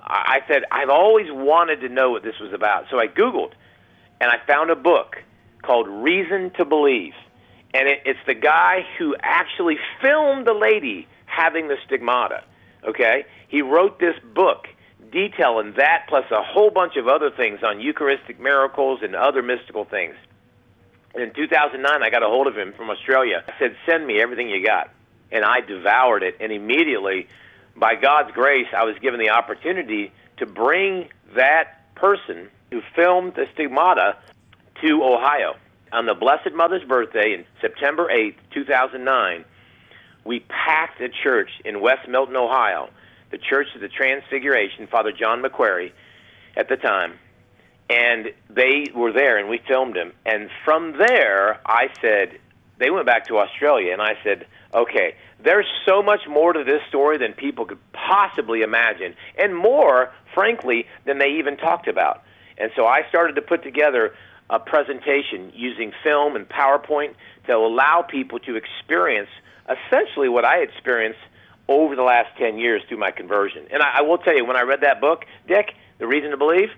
I 0.07 0.41
said, 0.47 0.65
I've 0.71 0.91
always 0.91 1.27
wanted 1.31 1.81
to 1.81 1.89
know 1.89 2.11
what 2.11 2.23
this 2.23 2.35
was 2.39 2.53
about. 2.53 2.85
So 2.91 2.99
I 2.99 3.07
Googled 3.07 3.53
and 4.21 4.31
I 4.31 4.37
found 4.47 4.71
a 4.71 4.77
book 4.77 5.17
called 5.63 5.89
Reason 5.89 6.51
to 6.59 6.65
Believe. 6.65 7.15
And 7.73 7.89
it, 7.89 8.01
it's 8.05 8.21
the 8.27 8.35
guy 8.35 8.87
who 8.99 9.17
actually 9.21 9.79
filmed 10.03 10.47
the 10.47 10.53
lady 10.53 11.09
having 11.25 11.69
the 11.69 11.77
stigmata. 11.87 12.45
Okay? 12.87 13.25
He 13.49 13.63
wrote 13.63 13.99
this 13.99 14.17
book 14.35 14.67
detailing 15.13 15.75
that 15.77 16.07
plus 16.09 16.25
a 16.31 16.43
whole 16.43 16.71
bunch 16.71 16.97
of 16.97 17.07
other 17.07 17.31
things 17.31 17.61
on 17.63 17.81
Eucharistic 17.81 18.41
miracles 18.41 19.01
and 19.03 19.15
other 19.15 19.43
mystical 19.43 19.85
things. 19.85 20.17
In 21.15 21.33
2009, 21.33 22.03
I 22.03 22.11
got 22.11 22.25
a 22.25 22.27
hold 22.27 22.49
of 22.49 22.57
him 22.57 22.73
from 22.77 22.91
Australia. 22.91 23.45
I 23.47 23.53
said, 23.59 23.77
Send 23.87 24.07
me 24.07 24.21
everything 24.21 24.51
you 24.51 24.67
got. 24.67 24.91
And 25.31 25.45
I 25.45 25.61
devoured 25.61 26.25
it. 26.25 26.37
And 26.41 26.53
immediately, 26.53 27.29
by 27.77 27.95
God's 27.95 28.33
grace, 28.33 28.67
I 28.77 28.85
was 28.85 28.97
given 29.01 29.21
the 29.21 29.31
opportunity 29.31 30.13
to 30.39 30.47
bring 30.47 31.09
that 31.37 31.95
person 31.95 32.49
who 32.71 32.83
filmed 32.97 33.35
the 33.35 33.47
stigmata 33.55 34.17
to 34.83 35.03
Ohio. 35.05 35.55
On 35.93 36.07
the 36.07 36.15
Blessed 36.15 36.53
Mother's 36.55 36.83
birthday, 36.83 37.35
in 37.35 37.45
September 37.61 38.09
8th, 38.13 38.35
2009, 38.53 39.45
we 40.25 40.41
packed 40.41 41.01
a 41.01 41.09
church 41.09 41.51
in 41.65 41.81
West 41.81 42.09
Milton, 42.09 42.37
Ohio, 42.37 42.91
the 43.31 43.39
Church 43.39 43.69
of 43.75 43.81
the 43.81 43.89
Transfiguration, 43.89 44.87
Father 44.87 45.13
John 45.13 45.43
McQuarrie 45.43 45.93
at 46.57 46.69
the 46.69 46.77
time. 46.77 47.19
And 47.91 48.33
they 48.49 48.87
were 48.95 49.13
there, 49.13 49.37
and 49.39 49.49
we 49.49 49.61
filmed 49.69 49.97
him. 49.97 50.13
And 50.25 50.49
from 50.65 50.97
there, 50.97 51.61
I 51.67 51.89
said, 52.01 52.39
they 52.79 52.91
went 52.91 53.07
back 53.07 53.27
to 53.29 53.39
Australia, 53.39 53.93
and 53.93 54.01
I 54.01 54.15
said, 54.25 54.47
okay, 54.73 55.17
there's 55.43 55.67
so 55.87 56.03
much 56.03 56.21
more 56.29 56.53
to 56.53 56.65
this 56.65 56.81
story 56.89 57.19
than 57.19 57.35
people 57.35 57.67
could 57.67 57.79
possibly 57.93 58.63
imagine, 58.63 59.15
and 59.39 59.55
more, 59.55 60.13
frankly, 60.33 60.87
than 61.05 61.19
they 61.19 61.39
even 61.39 61.57
talked 61.57 61.87
about. 61.87 62.23
And 62.57 62.71
so 62.75 62.87
I 62.87 63.07
started 63.09 63.37
to 63.37 63.43
put 63.43 63.63
together 63.63 64.15
a 64.51 64.59
presentation 64.59 65.53
using 65.55 65.93
film 66.03 66.37
and 66.37 66.49
PowerPoint 66.49 67.15
to 67.47 67.55
allow 67.55 68.03
people 68.03 68.39
to 68.41 68.57
experience 68.57 69.29
essentially 69.69 70.29
what 70.29 70.45
I 70.45 70.59
experienced 70.59 71.21
over 71.69 71.97
the 71.97 72.03
last 72.03 72.37
10 72.39 72.59
years 72.59 72.83
through 72.89 72.99
my 72.99 73.11
conversion. 73.11 73.67
And 73.71 73.83
I, 73.83 73.99
I 73.99 74.03
will 74.03 74.19
tell 74.19 74.37
you, 74.37 74.45
when 74.45 74.57
I 74.57 74.63
read 74.63 74.83
that 74.83 75.01
book, 75.01 75.25
Dick, 75.49 75.75
The 75.99 76.07
Reason 76.07 76.31
to 76.31 76.37
Believe, 76.37 76.69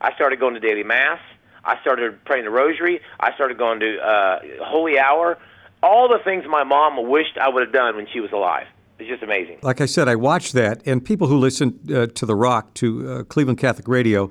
I 0.00 0.14
started 0.14 0.38
going 0.38 0.54
to 0.54 0.60
daily 0.60 0.82
mass. 0.82 1.20
I 1.64 1.80
started 1.80 2.22
praying 2.24 2.44
the 2.44 2.50
rosary. 2.50 3.00
I 3.18 3.34
started 3.34 3.56
going 3.56 3.80
to 3.80 3.98
uh, 3.98 4.40
holy 4.62 4.98
hour. 4.98 5.38
All 5.82 6.08
the 6.08 6.18
things 6.22 6.44
my 6.46 6.64
mom 6.64 7.08
wished 7.08 7.38
I 7.38 7.48
would 7.48 7.62
have 7.62 7.72
done 7.72 7.96
when 7.96 8.06
she 8.12 8.20
was 8.20 8.32
alive. 8.32 8.66
It's 8.98 9.08
just 9.08 9.22
amazing. 9.22 9.58
Like 9.62 9.80
I 9.80 9.86
said, 9.86 10.08
I 10.08 10.14
watched 10.14 10.52
that, 10.52 10.82
and 10.86 11.04
people 11.04 11.26
who 11.26 11.36
listen 11.36 11.80
uh, 11.92 12.06
to 12.06 12.26
The 12.26 12.36
Rock, 12.36 12.74
to 12.74 13.10
uh, 13.10 13.22
Cleveland 13.24 13.58
Catholic 13.58 13.88
Radio, 13.88 14.30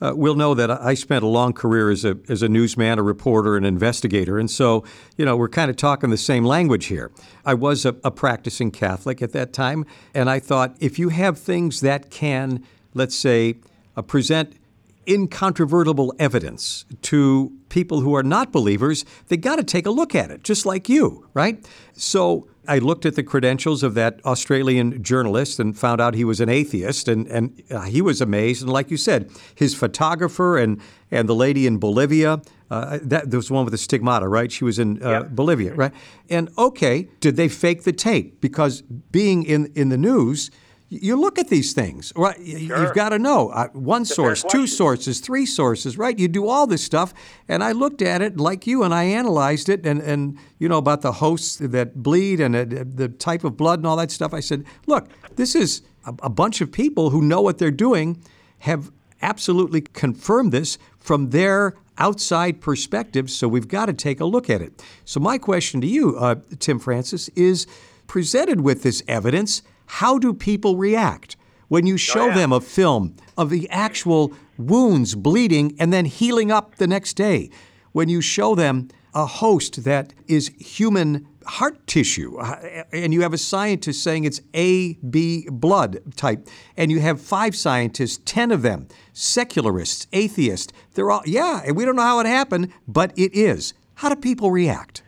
uh, 0.00 0.12
will 0.14 0.34
know 0.34 0.54
that 0.54 0.70
I 0.70 0.94
spent 0.94 1.24
a 1.24 1.28
long 1.28 1.52
career 1.52 1.90
as 1.90 2.04
a, 2.04 2.18
as 2.28 2.42
a 2.42 2.48
newsman, 2.48 2.98
a 2.98 3.02
reporter, 3.02 3.56
an 3.56 3.64
investigator. 3.64 4.38
And 4.38 4.50
so, 4.50 4.84
you 5.16 5.24
know, 5.24 5.36
we're 5.36 5.48
kind 5.48 5.70
of 5.70 5.76
talking 5.76 6.10
the 6.10 6.16
same 6.16 6.44
language 6.44 6.86
here. 6.86 7.10
I 7.44 7.54
was 7.54 7.84
a, 7.84 7.96
a 8.04 8.10
practicing 8.10 8.70
Catholic 8.70 9.22
at 9.22 9.32
that 9.32 9.52
time, 9.52 9.86
and 10.14 10.28
I 10.28 10.40
thought 10.40 10.76
if 10.80 10.98
you 10.98 11.10
have 11.10 11.38
things 11.38 11.80
that 11.80 12.10
can, 12.10 12.64
let's 12.92 13.16
say, 13.16 13.56
uh, 13.96 14.02
present 14.02 14.54
incontrovertible 15.08 16.14
evidence 16.18 16.84
to 17.02 17.52
people 17.68 18.00
who 18.00 18.14
are 18.14 18.22
not 18.22 18.52
believers, 18.52 19.04
they 19.28 19.36
got 19.36 19.56
to 19.56 19.64
take 19.64 19.86
a 19.86 19.90
look 19.90 20.14
at 20.14 20.30
it, 20.30 20.42
just 20.42 20.64
like 20.64 20.88
you, 20.88 21.26
right? 21.34 21.66
So 21.92 22.48
I 22.66 22.78
looked 22.78 23.04
at 23.04 23.14
the 23.14 23.22
credentials 23.22 23.82
of 23.82 23.94
that 23.94 24.20
Australian 24.24 25.02
journalist 25.02 25.58
and 25.60 25.76
found 25.78 26.00
out 26.00 26.14
he 26.14 26.24
was 26.24 26.40
an 26.40 26.48
atheist, 26.48 27.08
and, 27.08 27.26
and 27.28 27.62
uh, 27.70 27.82
he 27.82 28.00
was 28.00 28.20
amazed. 28.20 28.62
And 28.62 28.72
like 28.72 28.90
you 28.90 28.96
said, 28.96 29.30
his 29.54 29.74
photographer 29.74 30.56
and, 30.56 30.80
and 31.10 31.28
the 31.28 31.34
lady 31.34 31.66
in 31.66 31.78
Bolivia, 31.78 32.40
uh, 32.70 32.98
that 33.02 33.30
there 33.30 33.38
was 33.38 33.50
one 33.50 33.64
with 33.64 33.72
the 33.72 33.78
stigmata, 33.78 34.26
right? 34.28 34.50
She 34.50 34.64
was 34.64 34.78
in 34.78 35.02
uh, 35.02 35.10
Yep. 35.10 35.30
Bolivia, 35.30 35.74
right? 35.74 35.92
And 36.30 36.48
okay, 36.56 37.08
did 37.20 37.36
they 37.36 37.48
fake 37.48 37.82
the 37.84 37.92
tape? 37.92 38.40
Because 38.40 38.82
being 38.82 39.44
in, 39.44 39.70
in 39.74 39.90
the 39.90 39.98
news, 39.98 40.50
you 41.02 41.16
look 41.16 41.38
at 41.38 41.48
these 41.48 41.72
things, 41.72 42.12
right? 42.16 42.36
Sure. 42.36 42.78
You've 42.78 42.94
got 42.94 43.10
to 43.10 43.18
know 43.18 43.50
uh, 43.50 43.68
one 43.72 44.04
fair 44.04 44.14
source, 44.14 44.44
two 44.44 44.66
sources, 44.66 45.20
three 45.20 45.46
sources, 45.46 45.98
right? 45.98 46.18
You 46.18 46.28
do 46.28 46.48
all 46.48 46.66
this 46.66 46.84
stuff, 46.84 47.12
and 47.48 47.62
I 47.62 47.72
looked 47.72 48.02
at 48.02 48.22
it 48.22 48.38
like 48.38 48.66
you, 48.66 48.82
and 48.82 48.94
I 48.94 49.04
analyzed 49.04 49.68
it, 49.68 49.86
and, 49.86 50.00
and 50.00 50.38
you 50.58 50.68
know 50.68 50.78
about 50.78 51.02
the 51.02 51.12
hosts 51.12 51.56
that 51.56 52.02
bleed 52.02 52.40
and 52.40 52.54
uh, 52.54 52.64
the 52.94 53.08
type 53.08 53.44
of 53.44 53.56
blood 53.56 53.78
and 53.78 53.86
all 53.86 53.96
that 53.96 54.10
stuff. 54.10 54.32
I 54.34 54.40
said, 54.40 54.64
look, 54.86 55.08
this 55.36 55.54
is 55.54 55.82
a, 56.06 56.14
a 56.22 56.30
bunch 56.30 56.60
of 56.60 56.70
people 56.70 57.10
who 57.10 57.22
know 57.22 57.40
what 57.40 57.58
they're 57.58 57.70
doing, 57.70 58.22
have 58.58 58.90
absolutely 59.22 59.80
confirmed 59.80 60.52
this 60.52 60.78
from 60.98 61.30
their 61.30 61.74
outside 61.98 62.60
perspective. 62.60 63.30
So 63.30 63.48
we've 63.48 63.68
got 63.68 63.86
to 63.86 63.92
take 63.92 64.20
a 64.20 64.24
look 64.24 64.50
at 64.50 64.60
it. 64.60 64.82
So 65.04 65.20
my 65.20 65.38
question 65.38 65.80
to 65.80 65.86
you, 65.86 66.16
uh, 66.18 66.36
Tim 66.58 66.78
Francis, 66.78 67.28
is 67.30 67.66
presented 68.06 68.60
with 68.60 68.82
this 68.82 69.02
evidence, 69.08 69.62
how 69.86 70.18
do 70.18 70.32
people 70.34 70.76
react? 70.76 71.36
When 71.68 71.86
you 71.86 71.96
show 71.96 72.26
yeah. 72.28 72.34
them 72.34 72.52
a 72.52 72.60
film 72.60 73.16
of 73.36 73.50
the 73.50 73.68
actual 73.70 74.32
wounds 74.58 75.14
bleeding 75.14 75.74
and 75.78 75.92
then 75.92 76.04
healing 76.04 76.50
up 76.50 76.76
the 76.76 76.86
next 76.86 77.14
day, 77.14 77.50
when 77.92 78.08
you 78.08 78.20
show 78.20 78.54
them 78.54 78.88
a 79.14 79.26
host 79.26 79.84
that 79.84 80.12
is 80.26 80.48
human 80.58 81.26
heart 81.46 81.86
tissue, 81.86 82.36
uh, 82.38 82.84
and 82.92 83.14
you 83.14 83.22
have 83.22 83.32
a 83.32 83.38
scientist 83.38 84.02
saying 84.02 84.24
it's 84.24 84.40
A, 84.54 84.94
B 84.94 85.46
blood 85.50 86.00
type, 86.16 86.48
and 86.76 86.90
you 86.90 87.00
have 87.00 87.20
five 87.20 87.54
scientists, 87.54 88.18
10 88.24 88.50
of 88.50 88.62
them, 88.62 88.88
secularists, 89.12 90.06
atheists, 90.12 90.72
they're 90.94 91.10
all, 91.10 91.22
yeah, 91.26 91.62
and 91.64 91.76
we 91.76 91.84
don't 91.84 91.96
know 91.96 92.02
how 92.02 92.20
it 92.20 92.26
happened, 92.26 92.72
but 92.88 93.12
it 93.16 93.34
is. 93.34 93.74
How 93.96 94.08
do 94.08 94.16
people 94.16 94.50
react? 94.50 95.02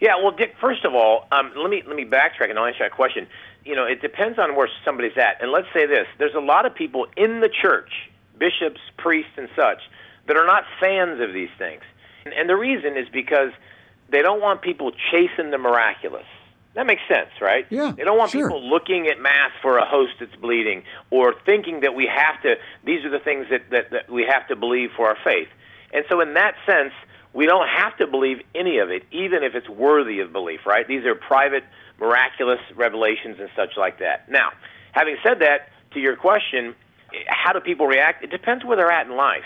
Yeah, 0.00 0.16
well, 0.16 0.32
Dick. 0.32 0.54
First 0.58 0.86
of 0.86 0.94
all, 0.94 1.26
um, 1.30 1.52
let 1.56 1.68
me 1.70 1.82
let 1.86 1.94
me 1.94 2.06
backtrack 2.06 2.48
and 2.48 2.58
I'll 2.58 2.64
answer 2.64 2.84
that 2.84 2.92
question. 2.92 3.26
You 3.64 3.76
know, 3.76 3.84
it 3.84 4.00
depends 4.00 4.38
on 4.38 4.56
where 4.56 4.68
somebody's 4.84 5.16
at. 5.16 5.42
And 5.42 5.52
let's 5.52 5.68
say 5.74 5.86
this: 5.86 6.06
there's 6.18 6.34
a 6.34 6.40
lot 6.40 6.66
of 6.66 6.74
people 6.74 7.06
in 7.16 7.40
the 7.40 7.48
church, 7.48 7.90
bishops, 8.38 8.80
priests, 8.96 9.32
and 9.36 9.48
such, 9.54 9.82
that 10.26 10.36
are 10.36 10.46
not 10.46 10.64
fans 10.80 11.20
of 11.20 11.32
these 11.32 11.50
things. 11.58 11.82
And, 12.24 12.34
and 12.34 12.48
the 12.48 12.56
reason 12.56 12.96
is 12.96 13.08
because 13.12 13.52
they 14.10 14.22
don't 14.22 14.40
want 14.40 14.62
people 14.62 14.92
chasing 15.10 15.50
the 15.50 15.58
miraculous. 15.58 16.26
That 16.74 16.86
makes 16.86 17.02
sense, 17.08 17.30
right? 17.40 17.66
Yeah, 17.68 17.92
They 17.96 18.04
don't 18.04 18.16
want 18.16 18.30
sure. 18.30 18.46
people 18.48 18.62
looking 18.62 19.08
at 19.08 19.20
mass 19.20 19.50
for 19.60 19.78
a 19.78 19.84
host 19.84 20.12
that's 20.20 20.34
bleeding 20.36 20.84
or 21.10 21.34
thinking 21.44 21.80
that 21.80 21.94
we 21.96 22.06
have 22.06 22.40
to. 22.42 22.56
These 22.84 23.04
are 23.04 23.10
the 23.10 23.18
things 23.18 23.46
that, 23.50 23.70
that, 23.70 23.90
that 23.90 24.08
we 24.10 24.24
have 24.24 24.46
to 24.48 24.56
believe 24.56 24.90
for 24.96 25.08
our 25.08 25.16
faith. 25.24 25.48
And 25.92 26.04
so, 26.08 26.20
in 26.20 26.34
that 26.34 26.54
sense, 26.64 26.92
we 27.32 27.46
don't 27.46 27.68
have 27.68 27.96
to 27.98 28.06
believe 28.06 28.38
any 28.54 28.78
of 28.78 28.90
it, 28.90 29.04
even 29.12 29.42
if 29.42 29.54
it's 29.54 29.68
worthy 29.68 30.20
of 30.20 30.32
belief, 30.32 30.60
right? 30.66 30.86
These 30.86 31.04
are 31.04 31.14
private, 31.14 31.64
miraculous 31.98 32.60
revelations 32.74 33.36
and 33.38 33.48
such 33.54 33.76
like 33.76 34.00
that. 34.00 34.28
Now, 34.28 34.50
having 34.92 35.16
said 35.22 35.40
that, 35.40 35.68
to 35.92 36.00
your 36.00 36.16
question, 36.16 36.74
how 37.26 37.52
do 37.52 37.60
people 37.60 37.86
react? 37.86 38.24
It 38.24 38.30
depends 38.30 38.64
where 38.64 38.76
they're 38.76 38.90
at 38.90 39.06
in 39.06 39.16
life. 39.16 39.44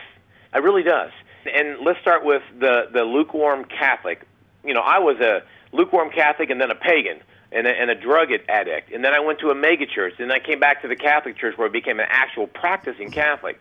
It 0.54 0.62
really 0.62 0.82
does. 0.82 1.10
And 1.52 1.78
let's 1.84 2.00
start 2.00 2.24
with 2.24 2.42
the, 2.58 2.88
the 2.92 3.02
lukewarm 3.02 3.64
Catholic. 3.64 4.26
You 4.64 4.74
know, 4.74 4.80
I 4.80 4.98
was 4.98 5.18
a 5.20 5.42
lukewarm 5.72 6.10
Catholic 6.10 6.50
and 6.50 6.60
then 6.60 6.70
a 6.70 6.74
pagan 6.74 7.20
and 7.52 7.66
a, 7.66 7.70
and 7.70 7.90
a 7.90 7.94
drug 7.94 8.28
addict. 8.48 8.92
And 8.92 9.04
then 9.04 9.12
I 9.12 9.20
went 9.20 9.40
to 9.40 9.50
a 9.50 9.54
megachurch. 9.54 10.18
And 10.18 10.30
then 10.30 10.32
I 10.32 10.38
came 10.38 10.60
back 10.60 10.82
to 10.82 10.88
the 10.88 10.96
Catholic 10.96 11.36
Church 11.36 11.56
where 11.56 11.68
I 11.68 11.70
became 11.70 12.00
an 12.00 12.06
actual 12.08 12.46
practicing 12.46 13.10
Catholic. 13.10 13.60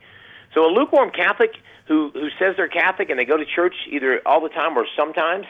So 0.53 0.65
a 0.65 0.71
lukewarm 0.71 1.11
Catholic 1.11 1.51
who 1.87 2.11
who 2.13 2.29
says 2.39 2.55
they're 2.55 2.67
Catholic 2.67 3.09
and 3.09 3.19
they 3.19 3.25
go 3.25 3.37
to 3.37 3.45
church 3.45 3.75
either 3.89 4.21
all 4.25 4.41
the 4.41 4.49
time 4.49 4.77
or 4.77 4.85
sometimes, 4.97 5.45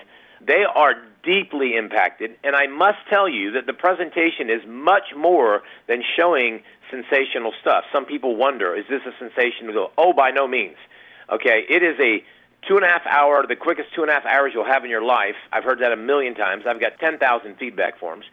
they 0.46 0.64
are 0.64 0.96
deeply 1.24 1.76
impacted. 1.76 2.32
And 2.44 2.56
I 2.56 2.68
must 2.68 2.98
tell 3.10 3.30
you 3.30 3.52
that 3.52 3.66
the 3.66 3.74
presentation 3.74 4.50
is 4.50 4.62
much 4.68 5.14
more 5.16 5.62
than 5.88 6.04
showing 6.18 6.64
sensational 6.92 7.54
stuff. 7.62 7.86
Some 7.94 8.06
people 8.06 8.36
wonder, 8.36 8.76
is 8.76 8.86
this 8.90 9.02
a 9.06 9.12
sensation? 9.20 9.68
To 9.68 9.74
go, 9.74 9.92
oh, 9.98 10.14
by 10.14 10.32
no 10.32 10.48
means. 10.48 10.78
Okay, 11.32 11.64
it 11.70 11.82
is 11.82 11.98
a 12.00 12.24
two 12.68 12.76
and 12.76 12.86
a 12.86 12.88
half 12.88 13.06
hour, 13.06 13.46
the 13.48 13.56
quickest 13.56 13.90
two 13.96 14.02
and 14.02 14.12
a 14.12 14.14
half 14.14 14.26
hours 14.26 14.52
you'll 14.54 14.66
have 14.66 14.84
in 14.84 14.90
your 14.90 15.04
life. 15.04 15.36
I've 15.52 15.64
heard 15.64 15.80
that 15.80 15.92
a 15.92 15.98
million 15.98 16.36
times. 16.36 16.66
I've 16.68 16.80
got 16.80 17.00
ten 17.00 17.18
thousand 17.18 17.58
feedback 17.58 18.00
forms. 18.00 18.26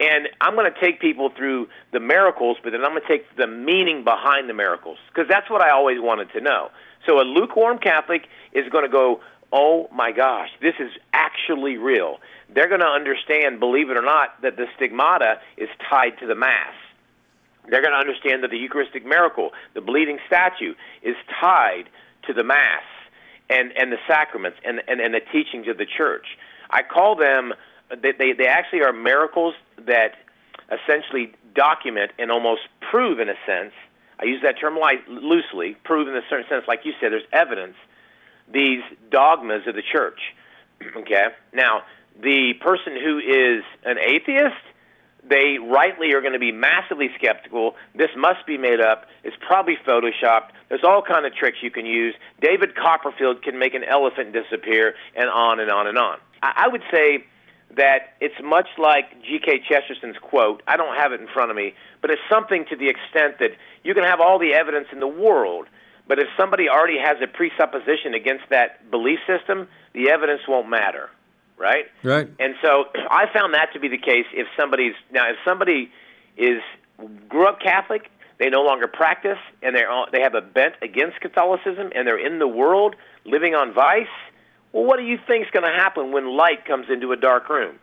And 0.00 0.28
I'm 0.40 0.54
going 0.54 0.72
to 0.72 0.80
take 0.80 0.98
people 0.98 1.28
through 1.28 1.68
the 1.92 2.00
miracles, 2.00 2.56
but 2.64 2.70
then 2.70 2.82
I'm 2.82 2.92
going 2.92 3.02
to 3.02 3.08
take 3.08 3.36
the 3.36 3.46
meaning 3.46 4.02
behind 4.02 4.48
the 4.48 4.54
miracles 4.54 4.98
because 5.08 5.28
that's 5.28 5.50
what 5.50 5.60
I 5.60 5.70
always 5.70 6.00
wanted 6.00 6.32
to 6.32 6.40
know. 6.40 6.70
So 7.06 7.20
a 7.20 7.24
lukewarm 7.24 7.78
Catholic 7.78 8.26
is 8.52 8.66
going 8.70 8.84
to 8.84 8.90
go, 8.90 9.20
"Oh 9.52 9.88
my 9.92 10.12
gosh, 10.12 10.48
this 10.62 10.74
is 10.80 10.90
actually 11.12 11.76
real." 11.76 12.18
They're 12.52 12.68
going 12.68 12.80
to 12.80 12.86
understand, 12.86 13.60
believe 13.60 13.90
it 13.90 13.96
or 13.96 14.02
not, 14.02 14.40
that 14.42 14.56
the 14.56 14.66
stigmata 14.74 15.40
is 15.56 15.68
tied 15.88 16.18
to 16.20 16.26
the 16.26 16.34
mass. 16.34 16.74
They're 17.68 17.82
going 17.82 17.92
to 17.92 17.98
understand 17.98 18.42
that 18.42 18.50
the 18.50 18.58
Eucharistic 18.58 19.06
miracle, 19.06 19.50
the 19.74 19.80
bleeding 19.80 20.18
statue, 20.26 20.74
is 21.02 21.14
tied 21.40 21.84
to 22.26 22.32
the 22.32 22.42
mass 22.42 22.82
and, 23.48 23.72
and 23.76 23.92
the 23.92 23.98
sacraments 24.08 24.58
and, 24.64 24.80
and, 24.88 25.00
and 25.00 25.14
the 25.14 25.20
teachings 25.32 25.68
of 25.68 25.78
the 25.78 25.86
church. 25.86 26.26
I 26.70 26.82
call 26.82 27.16
them, 27.16 27.52
they, 28.02 28.12
they, 28.12 28.32
they 28.32 28.46
actually 28.46 28.82
are 28.82 28.92
miracles 28.92 29.54
that 29.86 30.14
essentially 30.70 31.32
document 31.54 32.12
and 32.18 32.30
almost 32.30 32.62
prove, 32.90 33.18
in 33.18 33.28
a 33.28 33.34
sense, 33.46 33.72
I 34.20 34.24
use 34.26 34.42
that 34.42 34.60
term 34.60 34.76
li- 34.76 35.02
loosely, 35.08 35.76
prove 35.84 36.08
in 36.08 36.14
a 36.14 36.22
certain 36.28 36.46
sense, 36.48 36.64
like 36.68 36.80
you 36.84 36.92
said, 37.00 37.12
there's 37.12 37.22
evidence, 37.32 37.74
these 38.52 38.82
dogmas 39.10 39.66
of 39.66 39.74
the 39.74 39.82
church. 39.82 40.20
okay? 40.96 41.28
Now, 41.52 41.82
the 42.20 42.54
person 42.60 42.94
who 43.02 43.18
is 43.18 43.64
an 43.84 43.98
atheist, 43.98 44.60
they 45.28 45.58
rightly 45.58 46.12
are 46.12 46.20
going 46.20 46.32
to 46.32 46.38
be 46.38 46.52
massively 46.52 47.10
skeptical. 47.16 47.76
This 47.94 48.10
must 48.16 48.46
be 48.46 48.58
made 48.58 48.80
up. 48.80 49.06
It's 49.22 49.36
probably 49.46 49.76
photoshopped. 49.86 50.50
There's 50.68 50.84
all 50.84 51.02
kind 51.02 51.26
of 51.26 51.34
tricks 51.34 51.58
you 51.62 51.70
can 51.70 51.86
use. 51.86 52.14
David 52.40 52.74
Copperfield 52.74 53.42
can 53.42 53.58
make 53.58 53.74
an 53.74 53.84
elephant 53.84 54.32
disappear, 54.32 54.94
and 55.14 55.28
on 55.28 55.60
and 55.60 55.70
on 55.70 55.86
and 55.86 55.98
on. 55.98 56.18
I, 56.42 56.64
I 56.64 56.68
would 56.68 56.82
say 56.90 57.24
that 57.76 58.14
it's 58.20 58.34
much 58.42 58.66
like 58.78 59.22
G.K. 59.22 59.62
Chesterton's 59.68 60.16
quote. 60.20 60.62
I 60.66 60.76
don't 60.76 60.96
have 60.96 61.12
it 61.12 61.20
in 61.20 61.28
front 61.28 61.50
of 61.50 61.56
me, 61.56 61.74
but 62.00 62.10
it's 62.10 62.22
something 62.30 62.64
to 62.70 62.76
the 62.76 62.88
extent 62.88 63.38
that 63.38 63.52
you 63.84 63.94
can 63.94 64.04
have 64.04 64.20
all 64.20 64.38
the 64.38 64.54
evidence 64.54 64.88
in 64.92 65.00
the 65.00 65.08
world, 65.08 65.66
but 66.08 66.18
if 66.18 66.26
somebody 66.36 66.68
already 66.68 66.98
has 66.98 67.18
a 67.22 67.28
presupposition 67.28 68.14
against 68.14 68.44
that 68.50 68.90
belief 68.90 69.20
system, 69.26 69.68
the 69.92 70.10
evidence 70.10 70.42
won't 70.48 70.68
matter, 70.68 71.08
right? 71.56 71.84
Right. 72.02 72.28
And 72.40 72.54
so 72.62 72.86
I 73.10 73.26
found 73.32 73.54
that 73.54 73.72
to 73.74 73.80
be 73.80 73.88
the 73.88 73.98
case 73.98 74.26
if 74.32 74.48
somebody's 74.58 74.94
now 75.12 75.30
if 75.30 75.36
somebody 75.44 75.90
is 76.36 76.60
grew 77.28 77.46
up 77.46 77.60
Catholic, 77.60 78.10
they 78.38 78.48
no 78.48 78.62
longer 78.62 78.88
practice 78.88 79.38
and 79.62 79.76
they 79.76 79.84
they 80.12 80.20
have 80.20 80.34
a 80.34 80.40
bent 80.40 80.74
against 80.82 81.20
Catholicism 81.20 81.92
and 81.94 82.08
they're 82.08 82.18
in 82.18 82.40
the 82.40 82.48
world 82.48 82.96
living 83.24 83.54
on 83.54 83.72
vice. 83.72 84.08
Well, 84.72 84.84
what 84.84 84.98
do 84.98 85.04
you 85.04 85.18
think 85.26 85.46
is 85.46 85.50
going 85.50 85.70
to 85.70 85.76
happen 85.76 86.12
when 86.12 86.36
light 86.36 86.64
comes 86.64 86.86
into 86.90 87.12
a 87.12 87.16
dark 87.16 87.48
room? 87.48 87.76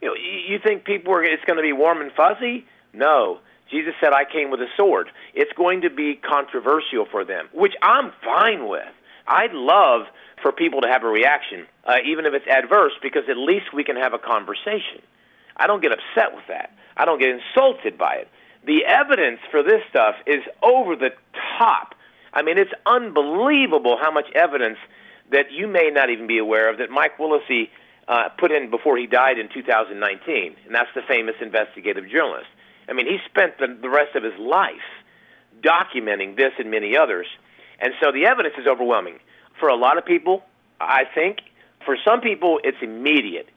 You 0.00 0.08
know, 0.08 0.14
you 0.14 0.58
think 0.58 0.84
people 0.84 1.14
are 1.14 1.24
it's 1.24 1.44
going 1.44 1.56
to 1.56 1.62
be 1.62 1.72
warm 1.72 2.00
and 2.00 2.12
fuzzy? 2.12 2.66
No. 2.92 3.38
Jesus 3.70 3.94
said, 4.00 4.12
"I 4.12 4.24
came 4.24 4.50
with 4.50 4.60
a 4.60 4.68
sword." 4.76 5.08
It's 5.32 5.52
going 5.54 5.80
to 5.82 5.90
be 5.90 6.16
controversial 6.16 7.06
for 7.10 7.24
them, 7.24 7.48
which 7.52 7.72
I'm 7.80 8.12
fine 8.22 8.68
with. 8.68 8.92
I'd 9.26 9.54
love 9.54 10.02
for 10.42 10.52
people 10.52 10.82
to 10.82 10.88
have 10.88 11.02
a 11.02 11.08
reaction, 11.08 11.66
uh, 11.84 11.96
even 12.04 12.26
if 12.26 12.34
it's 12.34 12.46
adverse, 12.46 12.92
because 13.00 13.22
at 13.30 13.38
least 13.38 13.72
we 13.72 13.82
can 13.82 13.96
have 13.96 14.12
a 14.12 14.18
conversation. 14.18 15.00
I 15.56 15.66
don't 15.66 15.80
get 15.80 15.92
upset 15.92 16.34
with 16.34 16.44
that. 16.48 16.76
I 16.96 17.06
don't 17.06 17.18
get 17.18 17.30
insulted 17.30 17.96
by 17.96 18.16
it. 18.16 18.28
The 18.66 18.84
evidence 18.84 19.40
for 19.50 19.62
this 19.62 19.82
stuff 19.88 20.16
is 20.26 20.42
over 20.62 20.96
the 20.96 21.10
top. 21.58 21.94
I 22.32 22.42
mean, 22.42 22.58
it's 22.58 22.72
unbelievable 22.84 23.96
how 24.00 24.10
much 24.10 24.26
evidence 24.34 24.78
that 25.34 25.50
you 25.50 25.66
may 25.66 25.90
not 25.92 26.10
even 26.10 26.26
be 26.26 26.38
aware 26.38 26.70
of 26.70 26.78
that 26.78 26.90
Mike 26.90 27.18
Willesee 27.18 27.68
uh, 28.06 28.28
put 28.38 28.52
in 28.52 28.70
before 28.70 28.96
he 28.96 29.06
died 29.06 29.38
in 29.38 29.48
2019, 29.52 30.56
and 30.64 30.74
that's 30.74 30.88
the 30.94 31.02
famous 31.08 31.34
investigative 31.40 32.08
journalist. 32.08 32.46
I 32.88 32.92
mean, 32.92 33.06
he 33.06 33.18
spent 33.28 33.58
the, 33.58 33.66
the 33.80 33.88
rest 33.88 34.14
of 34.14 34.22
his 34.22 34.38
life 34.38 34.86
documenting 35.60 36.36
this 36.36 36.52
and 36.58 36.70
many 36.70 36.96
others, 36.96 37.26
and 37.80 37.92
so 38.00 38.12
the 38.12 38.26
evidence 38.26 38.54
is 38.58 38.66
overwhelming. 38.66 39.18
For 39.58 39.68
a 39.68 39.76
lot 39.76 39.98
of 39.98 40.04
people, 40.04 40.44
I 40.80 41.02
think, 41.12 41.38
for 41.84 41.96
some 42.04 42.20
people, 42.20 42.60
it's 42.62 42.78
immediate, 42.80 43.48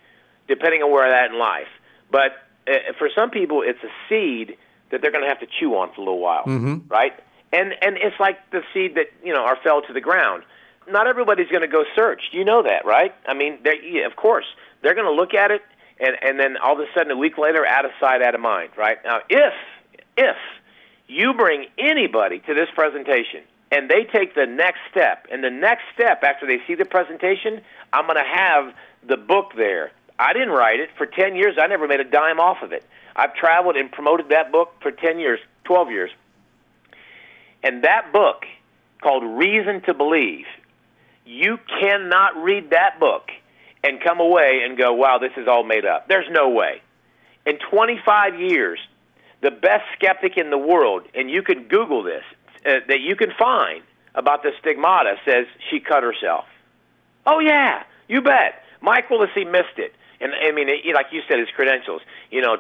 depending 0.48 0.82
on 0.82 0.92
where 0.92 1.08
they're 1.10 1.26
at 1.26 1.32
in 1.32 1.38
life. 1.38 1.68
But 2.10 2.32
uh, 2.68 2.94
for 2.98 3.10
some 3.16 3.30
people, 3.30 3.64
it's 3.66 3.84
a 3.84 3.92
seed 4.10 4.58
that 4.90 5.02
they're 5.02 5.12
going 5.12 5.24
to 5.24 5.30
have 5.30 5.42
to 5.42 5.48
chew 5.60 5.76
on 5.76 5.90
for 5.94 6.02
a 6.02 6.06
little 6.06 6.20
while, 6.20 6.46
mm-hmm. 6.46 6.88
right? 6.88 7.14
And 7.54 7.74
and 7.82 7.98
it's 7.98 8.20
like 8.20 8.38
the 8.52 8.62
seed 8.74 8.96
that 8.96 9.08
you 9.24 9.34
know 9.34 9.42
are 9.42 9.58
fell 9.64 9.82
to 9.84 9.94
the 9.94 10.02
ground 10.02 10.44
not 10.90 11.08
everybody's 11.08 11.50
going 11.50 11.62
to 11.62 11.68
go 11.68 11.84
search. 11.96 12.22
You 12.32 12.46
know 12.46 12.64
that, 12.64 12.86
right? 12.86 13.14
I 13.28 13.34
mean, 13.34 13.60
yeah, 13.84 14.06
of 14.06 14.16
course 14.16 14.46
they're 14.82 14.96
going 14.96 15.08
to 15.08 15.12
look 15.14 15.34
at 15.34 15.52
it, 15.52 15.62
and 16.00 16.16
and 16.22 16.40
then 16.40 16.58
all 16.58 16.74
of 16.74 16.80
a 16.80 16.86
sudden 16.96 17.12
a 17.12 17.18
week 17.18 17.38
later, 17.38 17.66
out 17.66 17.86
of 17.86 17.92
sight, 18.00 18.22
out 18.22 18.36
of 18.36 18.42
mind, 18.42 18.72
right? 18.78 18.98
Now, 19.04 19.20
if 19.30 19.54
if 20.18 20.38
you 21.08 21.34
bring 21.34 21.68
anybody 21.78 22.40
to 22.40 22.54
this 22.54 22.68
presentation 22.76 23.44
and 23.72 23.90
they 23.90 24.04
take 24.04 24.36
the 24.36 24.46
next 24.46 24.80
step, 24.90 25.28
and 25.32 25.44
the 25.44 25.50
next 25.50 25.84
step 25.94 26.24
after 26.24 26.48
they 26.48 26.60
see 26.68 26.76
the 26.76 26.86
presentation, 26.86 27.62
I'm 27.92 28.06
going 28.06 28.18
to 28.18 28.24
have 28.24 28.74
the 29.08 29.18
book 29.18 29.52
there. 29.56 29.92
I 30.20 30.34
didn't 30.34 30.52
write 30.52 30.80
it 30.80 30.90
for 30.98 31.06
10 31.06 31.36
years. 31.36 31.58
I 31.62 31.68
never 31.68 31.88
made 31.88 32.00
a 32.00 32.06
dime 32.06 32.40
off 32.40 32.64
of 32.64 32.72
it. 32.72 32.84
I've 33.16 33.34
traveled 33.36 33.76
and 33.76 33.92
promoted 33.92 34.30
that 34.30 34.52
book 34.52 34.72
for 34.82 34.92
10 34.92 35.20
years, 35.20 35.40
12 35.66 35.92
years. 35.92 36.10
And 37.62 37.84
that 37.84 38.14
book 38.14 38.46
called 39.02 39.24
Reason 39.24 39.82
to 39.82 39.94
Believe 39.94 40.46
you 41.28 41.60
cannot 41.82 42.42
read 42.42 42.72
that 42.72 43.00
book 43.00 43.30
and 43.84 44.02
come 44.02 44.20
away 44.20 44.62
and 44.64 44.78
go, 44.78 44.94
wow, 44.94 45.18
this 45.20 45.32
is 45.38 45.48
all 45.48 45.64
made 45.64 45.86
up. 45.86 46.08
There's 46.08 46.30
no 46.32 46.50
way. 46.50 46.82
In 47.46 47.58
25 47.70 48.40
years, 48.40 48.80
the 49.42 49.52
best 49.52 49.84
skeptic 49.96 50.38
in 50.38 50.50
the 50.50 50.58
world, 50.58 51.04
and 51.14 51.30
you 51.30 51.44
can 51.44 51.68
Google 51.68 52.04
this, 52.04 52.24
uh, 52.66 52.80
that 52.88 53.02
you 53.02 53.16
can 53.16 53.32
find 53.38 53.84
about 54.16 54.42
the 54.42 54.52
stigmata 54.60 55.16
says 55.26 55.46
she 55.70 55.80
cut 55.80 56.04
herself. 56.04 56.46
Oh, 57.26 57.40
yeah, 57.40 57.84
you 58.08 58.22
bet. 58.22 58.64
Mike 58.82 59.10
Willesee 59.10 59.50
missed 59.50 59.78
it. 59.78 59.94
And 60.20 60.34
I 60.34 60.52
mean, 60.52 60.70
it, 60.70 60.96
like 60.96 61.08
you 61.12 61.22
said, 61.30 61.40
his 61.40 61.50
credentials, 61.56 62.02
you 62.32 62.42
know, 62.42 62.58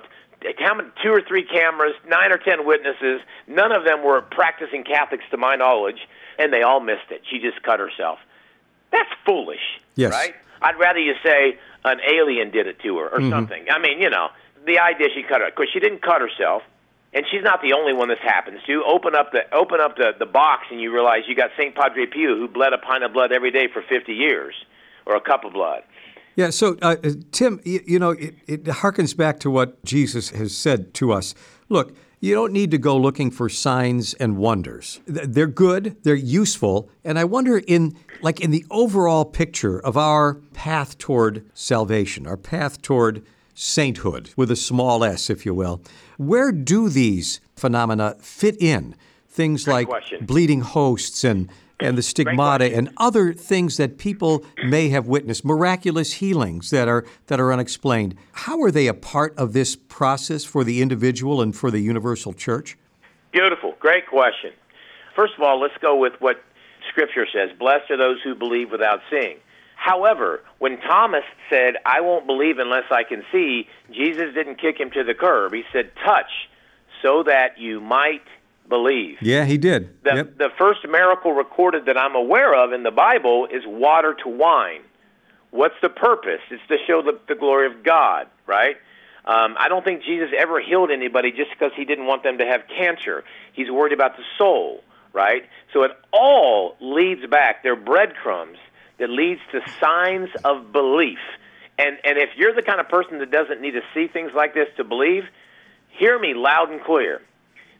two 1.03 1.09
or 1.09 1.21
three 1.27 1.43
cameras, 1.43 1.95
nine 2.07 2.31
or 2.31 2.37
ten 2.37 2.65
witnesses, 2.65 3.21
none 3.47 3.71
of 3.71 3.83
them 3.83 4.03
were 4.03 4.21
practicing 4.21 4.83
Catholics 4.83 5.23
to 5.31 5.37
my 5.37 5.55
knowledge, 5.55 6.07
and 6.37 6.53
they 6.53 6.61
all 6.61 6.79
missed 6.79 7.09
it. 7.09 7.21
She 7.29 7.39
just 7.39 7.63
cut 7.63 7.79
herself. 7.79 8.19
That's 8.97 9.19
foolish. 9.25 9.61
Yes. 9.95 10.11
Right? 10.11 10.33
I'd 10.61 10.79
rather 10.79 10.99
you 10.99 11.13
say 11.23 11.59
an 11.85 11.99
alien 12.01 12.51
did 12.51 12.67
it 12.67 12.79
to 12.79 12.97
her 12.97 13.09
or 13.09 13.19
mm-hmm. 13.19 13.29
something. 13.29 13.65
I 13.69 13.79
mean, 13.79 14.01
you 14.01 14.09
know, 14.09 14.29
the 14.65 14.79
idea 14.79 15.07
she 15.13 15.23
cut 15.23 15.41
her 15.41 15.49
because 15.49 15.69
she 15.71 15.79
didn't 15.79 16.01
cut 16.01 16.21
herself, 16.21 16.63
and 17.13 17.25
she's 17.31 17.43
not 17.43 17.61
the 17.61 17.73
only 17.73 17.93
one 17.93 18.09
this 18.09 18.19
happens 18.21 18.59
to. 18.67 18.83
Open 18.83 19.15
up 19.15 19.31
the 19.31 19.41
open 19.53 19.79
up 19.79 19.97
the 19.97 20.13
the 20.17 20.25
box, 20.25 20.65
and 20.71 20.81
you 20.81 20.91
realize 20.91 21.23
you 21.27 21.35
got 21.35 21.51
Saint 21.57 21.75
Padre 21.75 22.05
Pio 22.05 22.35
who 22.35 22.47
bled 22.47 22.73
a 22.73 22.77
pint 22.77 23.03
of 23.03 23.13
blood 23.13 23.31
every 23.31 23.51
day 23.51 23.67
for 23.71 23.81
50 23.81 24.13
years, 24.13 24.55
or 25.05 25.15
a 25.15 25.21
cup 25.21 25.45
of 25.45 25.53
blood. 25.53 25.83
Yeah, 26.35 26.51
so 26.51 26.77
uh, 26.83 26.97
Tim, 27.31 27.59
you, 27.63 27.81
you 27.85 27.99
know, 27.99 28.11
it, 28.11 28.35
it 28.45 28.63
harkens 28.65 29.17
back 29.17 29.39
to 29.39 29.49
what 29.49 29.83
Jesus 29.83 30.29
has 30.29 30.55
said 30.55 30.93
to 30.95 31.11
us. 31.11 31.33
Look, 31.67 31.95
you 32.19 32.33
don't 32.33 32.53
need 32.53 32.71
to 32.71 32.77
go 32.77 32.97
looking 32.97 33.31
for 33.31 33.47
signs 33.47 34.13
and 34.15 34.37
wonders. 34.37 34.99
They're 35.05 35.47
good, 35.47 35.97
they're 36.03 36.15
useful, 36.15 36.89
and 37.03 37.19
I 37.19 37.23
wonder 37.23 37.57
in 37.59 37.95
like 38.21 38.39
in 38.39 38.51
the 38.51 38.65
overall 38.69 39.25
picture 39.25 39.79
of 39.79 39.97
our 39.97 40.35
path 40.53 40.97
toward 40.97 41.45
salvation, 41.53 42.27
our 42.27 42.37
path 42.37 42.81
toward 42.81 43.25
sainthood 43.53 44.29
with 44.35 44.51
a 44.51 44.55
small 44.55 45.03
s 45.03 45.29
if 45.29 45.45
you 45.45 45.53
will, 45.53 45.81
where 46.17 46.51
do 46.51 46.89
these 46.89 47.39
phenomena 47.55 48.15
fit 48.19 48.55
in? 48.61 48.95
Things 49.27 49.65
Great 49.65 49.73
like 49.73 49.87
question. 49.87 50.25
bleeding 50.25 50.61
hosts 50.61 51.23
and 51.23 51.49
and 51.79 51.97
the 51.97 52.01
stigmata 52.01 52.75
and 52.75 52.89
other 52.97 53.33
things 53.33 53.77
that 53.77 53.99
people 53.99 54.43
may 54.65 54.89
have 54.89 55.05
witnessed, 55.07 55.45
miraculous 55.45 56.13
healings 56.13 56.71
that 56.71 56.87
are 56.87 57.05
that 57.27 57.39
are 57.39 57.53
unexplained. 57.53 58.15
How 58.31 58.61
are 58.61 58.71
they 58.71 58.87
a 58.87 58.93
part 58.93 59.37
of 59.37 59.53
this 59.53 59.75
process 59.75 60.43
for 60.43 60.63
the 60.63 60.81
individual 60.81 61.41
and 61.41 61.55
for 61.55 61.69
the 61.69 61.79
universal 61.79 62.33
church? 62.33 62.77
Beautiful. 63.31 63.75
Great 63.79 64.07
question. 64.07 64.53
First 65.15 65.33
of 65.37 65.43
all, 65.43 65.59
let's 65.59 65.77
go 65.81 65.95
with 65.95 66.13
what 66.19 66.43
scripture 66.97 67.27
says, 67.31 67.51
"Blessed 67.57 67.91
are 67.91 67.97
those 67.97 68.21
who 68.23 68.33
believe 68.33 68.71
without 68.71 69.01
seeing." 69.09 69.37
However, 69.75 70.43
when 70.57 70.79
Thomas 70.81 71.23
said, 71.49 71.77
"I 71.85 72.01
won't 72.01 72.25
believe 72.25 72.57
unless 72.57 72.91
I 72.91 73.03
can 73.03 73.23
see," 73.31 73.67
Jesus 73.91 74.33
didn't 74.33 74.55
kick 74.55 74.79
him 74.79 74.89
to 74.91 75.03
the 75.03 75.13
curb. 75.13 75.53
He 75.53 75.63
said, 75.71 75.91
"Touch 76.03 76.49
so 77.01 77.23
that 77.23 77.59
you 77.59 77.79
might 77.79 78.23
believe. 78.67 79.17
Yeah, 79.21 79.45
he 79.45 79.57
did. 79.57 80.03
The, 80.03 80.15
yep. 80.15 80.37
the 80.37 80.49
first 80.57 80.87
miracle 80.87 81.31
recorded 81.33 81.85
that 81.85 81.97
I'm 81.97 82.15
aware 82.15 82.53
of 82.53 82.73
in 82.73 82.83
the 82.83 82.91
Bible 82.91 83.47
is 83.49 83.63
water 83.65 84.15
to 84.23 84.29
wine. 84.29 84.81
What's 85.51 85.75
the 85.81 85.89
purpose? 85.89 86.41
It's 86.51 86.61
to 86.67 86.77
show 86.85 87.01
the, 87.01 87.19
the 87.27 87.35
glory 87.35 87.67
of 87.67 87.83
God, 87.83 88.27
right? 88.45 88.75
Um, 89.25 89.55
I 89.59 89.69
don't 89.69 89.83
think 89.83 90.03
Jesus 90.03 90.29
ever 90.37 90.61
healed 90.61 90.91
anybody 90.91 91.31
just 91.31 91.51
because 91.51 91.71
he 91.75 91.85
didn't 91.85 92.05
want 92.05 92.23
them 92.23 92.37
to 92.37 92.45
have 92.45 92.63
cancer. 92.67 93.23
He's 93.53 93.69
worried 93.69 93.93
about 93.93 94.17
the 94.17 94.23
soul, 94.37 94.83
right? 95.17 95.43
So 95.73 95.81
it 95.81 95.91
all 96.13 96.75
leads 96.79 97.25
back. 97.25 97.63
They're 97.63 97.75
breadcrumbs 97.75 98.59
that 98.99 99.09
leads 99.09 99.41
to 99.51 99.61
signs 99.81 100.29
of 100.45 100.71
belief. 100.71 101.17
And 101.79 101.97
and 102.03 102.17
if 102.19 102.29
you're 102.37 102.53
the 102.53 102.61
kind 102.61 102.79
of 102.79 102.87
person 102.87 103.17
that 103.19 103.31
doesn't 103.31 103.59
need 103.59 103.71
to 103.71 103.81
see 103.93 104.07
things 104.07 104.31
like 104.35 104.53
this 104.53 104.67
to 104.77 104.83
believe, 104.83 105.23
hear 105.89 106.19
me 106.19 106.35
loud 106.35 106.71
and 106.71 106.81
clear. 106.83 107.21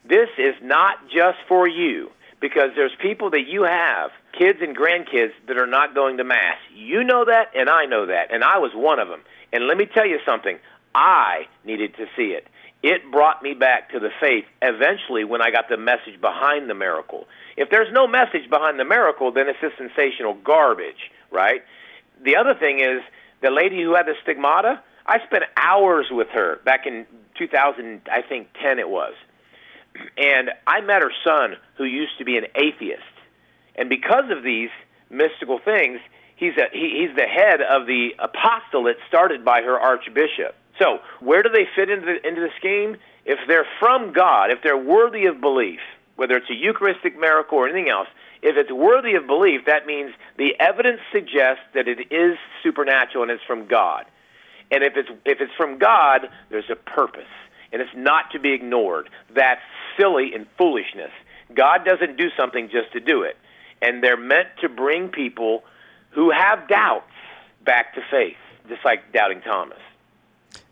This 0.04 0.30
is 0.38 0.56
not 0.64 0.96
just 1.10 1.38
for 1.48 1.68
you 1.68 2.10
because 2.40 2.72
there's 2.76 2.96
people 3.02 3.30
that 3.32 3.46
you 3.48 3.64
have, 3.64 4.12
kids 4.38 4.60
and 4.62 4.76
grandkids, 4.76 5.34
that 5.48 5.58
are 5.58 5.68
not 5.68 5.94
going 5.94 6.18
to 6.18 6.24
Mass. 6.24 6.58
You 6.74 7.04
know 7.04 7.26
that, 7.26 7.52
and 7.56 7.70
I 7.70 7.86
know 7.86 8.08
that, 8.08 8.32
and 8.32 8.44
I 8.44 8.58
was 8.60 8.72
one 8.74 9.00
of 9.00 9.10
them. 9.10 9.22
And 9.52 9.68
let 9.68 9.78
me 9.78 9.86
tell 9.86 10.06
you 10.06 10.20
something 10.26 10.60
I 10.94 11.48
needed 11.66 11.96
to 11.98 12.06
see 12.16 12.34
it. 12.38 12.48
It 12.84 13.12
brought 13.12 13.42
me 13.42 13.54
back 13.54 13.92
to 13.92 14.00
the 14.00 14.10
faith 14.20 14.46
eventually 14.62 15.24
when 15.24 15.42
I 15.42 15.52
got 15.52 15.68
the 15.70 15.78
message 15.78 16.22
behind 16.22 16.70
the 16.70 16.76
miracle. 16.76 17.26
If 17.56 17.70
there's 17.70 17.92
no 17.92 18.08
message 18.08 18.50
behind 18.50 18.80
the 18.80 18.86
miracle, 18.86 19.32
then 19.32 19.50
it's 19.50 19.60
just 19.60 19.78
sensational 19.78 20.36
garbage, 20.36 21.12
right? 21.32 21.64
The 22.24 22.36
other 22.36 22.54
thing 22.54 22.80
is 22.80 23.02
the 23.42 23.50
lady 23.50 23.82
who 23.82 23.96
had 23.96 24.06
the 24.06 24.14
stigmata, 24.22 24.82
I 25.06 25.20
spent 25.26 25.44
hours 25.56 26.08
with 26.12 26.28
her 26.34 26.60
back 26.66 26.86
in 26.86 27.06
2000, 27.38 28.02
I 28.12 28.22
think 28.22 28.50
10 28.62 28.80
it 28.80 28.90
was 28.90 29.14
and 30.18 30.52
I 30.66 30.82
met 30.82 31.02
her 31.02 31.12
son, 31.26 31.58
who 31.78 31.84
used 31.84 32.18
to 32.20 32.26
be 32.26 32.38
an 32.38 32.46
atheist. 32.56 33.02
And 33.76 33.90
because 33.90 34.30
of 34.30 34.44
these 34.44 34.70
mystical 35.10 35.60
things, 35.64 36.00
he's, 36.36 36.54
a, 36.58 36.66
he, 36.72 37.06
he's 37.08 37.16
the 37.16 37.28
head 37.28 37.62
of 37.62 37.86
the 37.86 38.10
apostolate 38.20 38.98
started 39.08 39.46
by 39.46 39.62
her 39.62 39.80
archbishop. 39.80 40.56
So, 40.80 41.00
where 41.20 41.44
do 41.44 41.50
they 41.50 41.68
fit 41.76 41.90
into 41.90 42.06
the, 42.06 42.28
into 42.28 42.42
the 42.42 42.52
scheme? 42.58 42.98
If 43.26 43.40
they're 43.48 43.68
from 43.80 44.14
God, 44.14 44.52
if 44.52 44.60
they're 44.64 44.78
worthy 44.78 45.26
of 45.26 45.42
belief, 45.42 45.80
whether 46.16 46.36
it's 46.36 46.50
a 46.50 46.56
Eucharistic 46.56 47.20
miracle 47.20 47.58
or 47.58 47.68
anything 47.68 47.90
else, 47.90 48.08
if 48.42 48.56
it's 48.56 48.72
worthy 48.72 49.16
of 49.16 49.28
belief, 49.28 49.62
that 49.66 49.86
means 49.86 50.12
the 50.38 50.54
evidence 50.60 51.00
suggests 51.12 51.64
that 51.74 51.88
it 51.88 52.12
is 52.12 52.38
supernatural 52.64 53.24
and 53.24 53.32
it's 53.32 53.44
from 53.44 53.68
God. 53.68 54.06
And 54.70 54.84
if 54.84 54.94
it's 54.96 55.10
if 55.26 55.42
it's 55.42 55.54
from 55.58 55.78
God, 55.78 56.30
there's 56.50 56.70
a 56.70 56.76
purpose 56.76 57.30
and 57.72 57.82
it's 57.82 57.92
not 57.96 58.32
to 58.32 58.40
be 58.40 58.54
ignored. 58.54 59.10
That's 59.34 59.62
silly 59.98 60.34
and 60.34 60.46
foolishness. 60.58 61.12
God 61.54 61.86
doesn't 61.86 62.18
do 62.18 62.30
something 62.38 62.70
just 62.70 62.92
to 62.94 63.00
do 63.00 63.24
it. 63.24 63.38
And 63.82 64.04
they're 64.04 64.18
meant 64.18 64.50
to 64.62 64.70
bring 64.70 65.10
people 65.10 65.64
who 66.12 66.32
have 66.32 66.68
doubts 66.68 67.12
back 67.64 67.94
to 67.96 68.02
faith, 68.10 68.38
just 68.68 68.84
like 68.84 69.14
doubting 69.14 69.42
Thomas. 69.42 69.80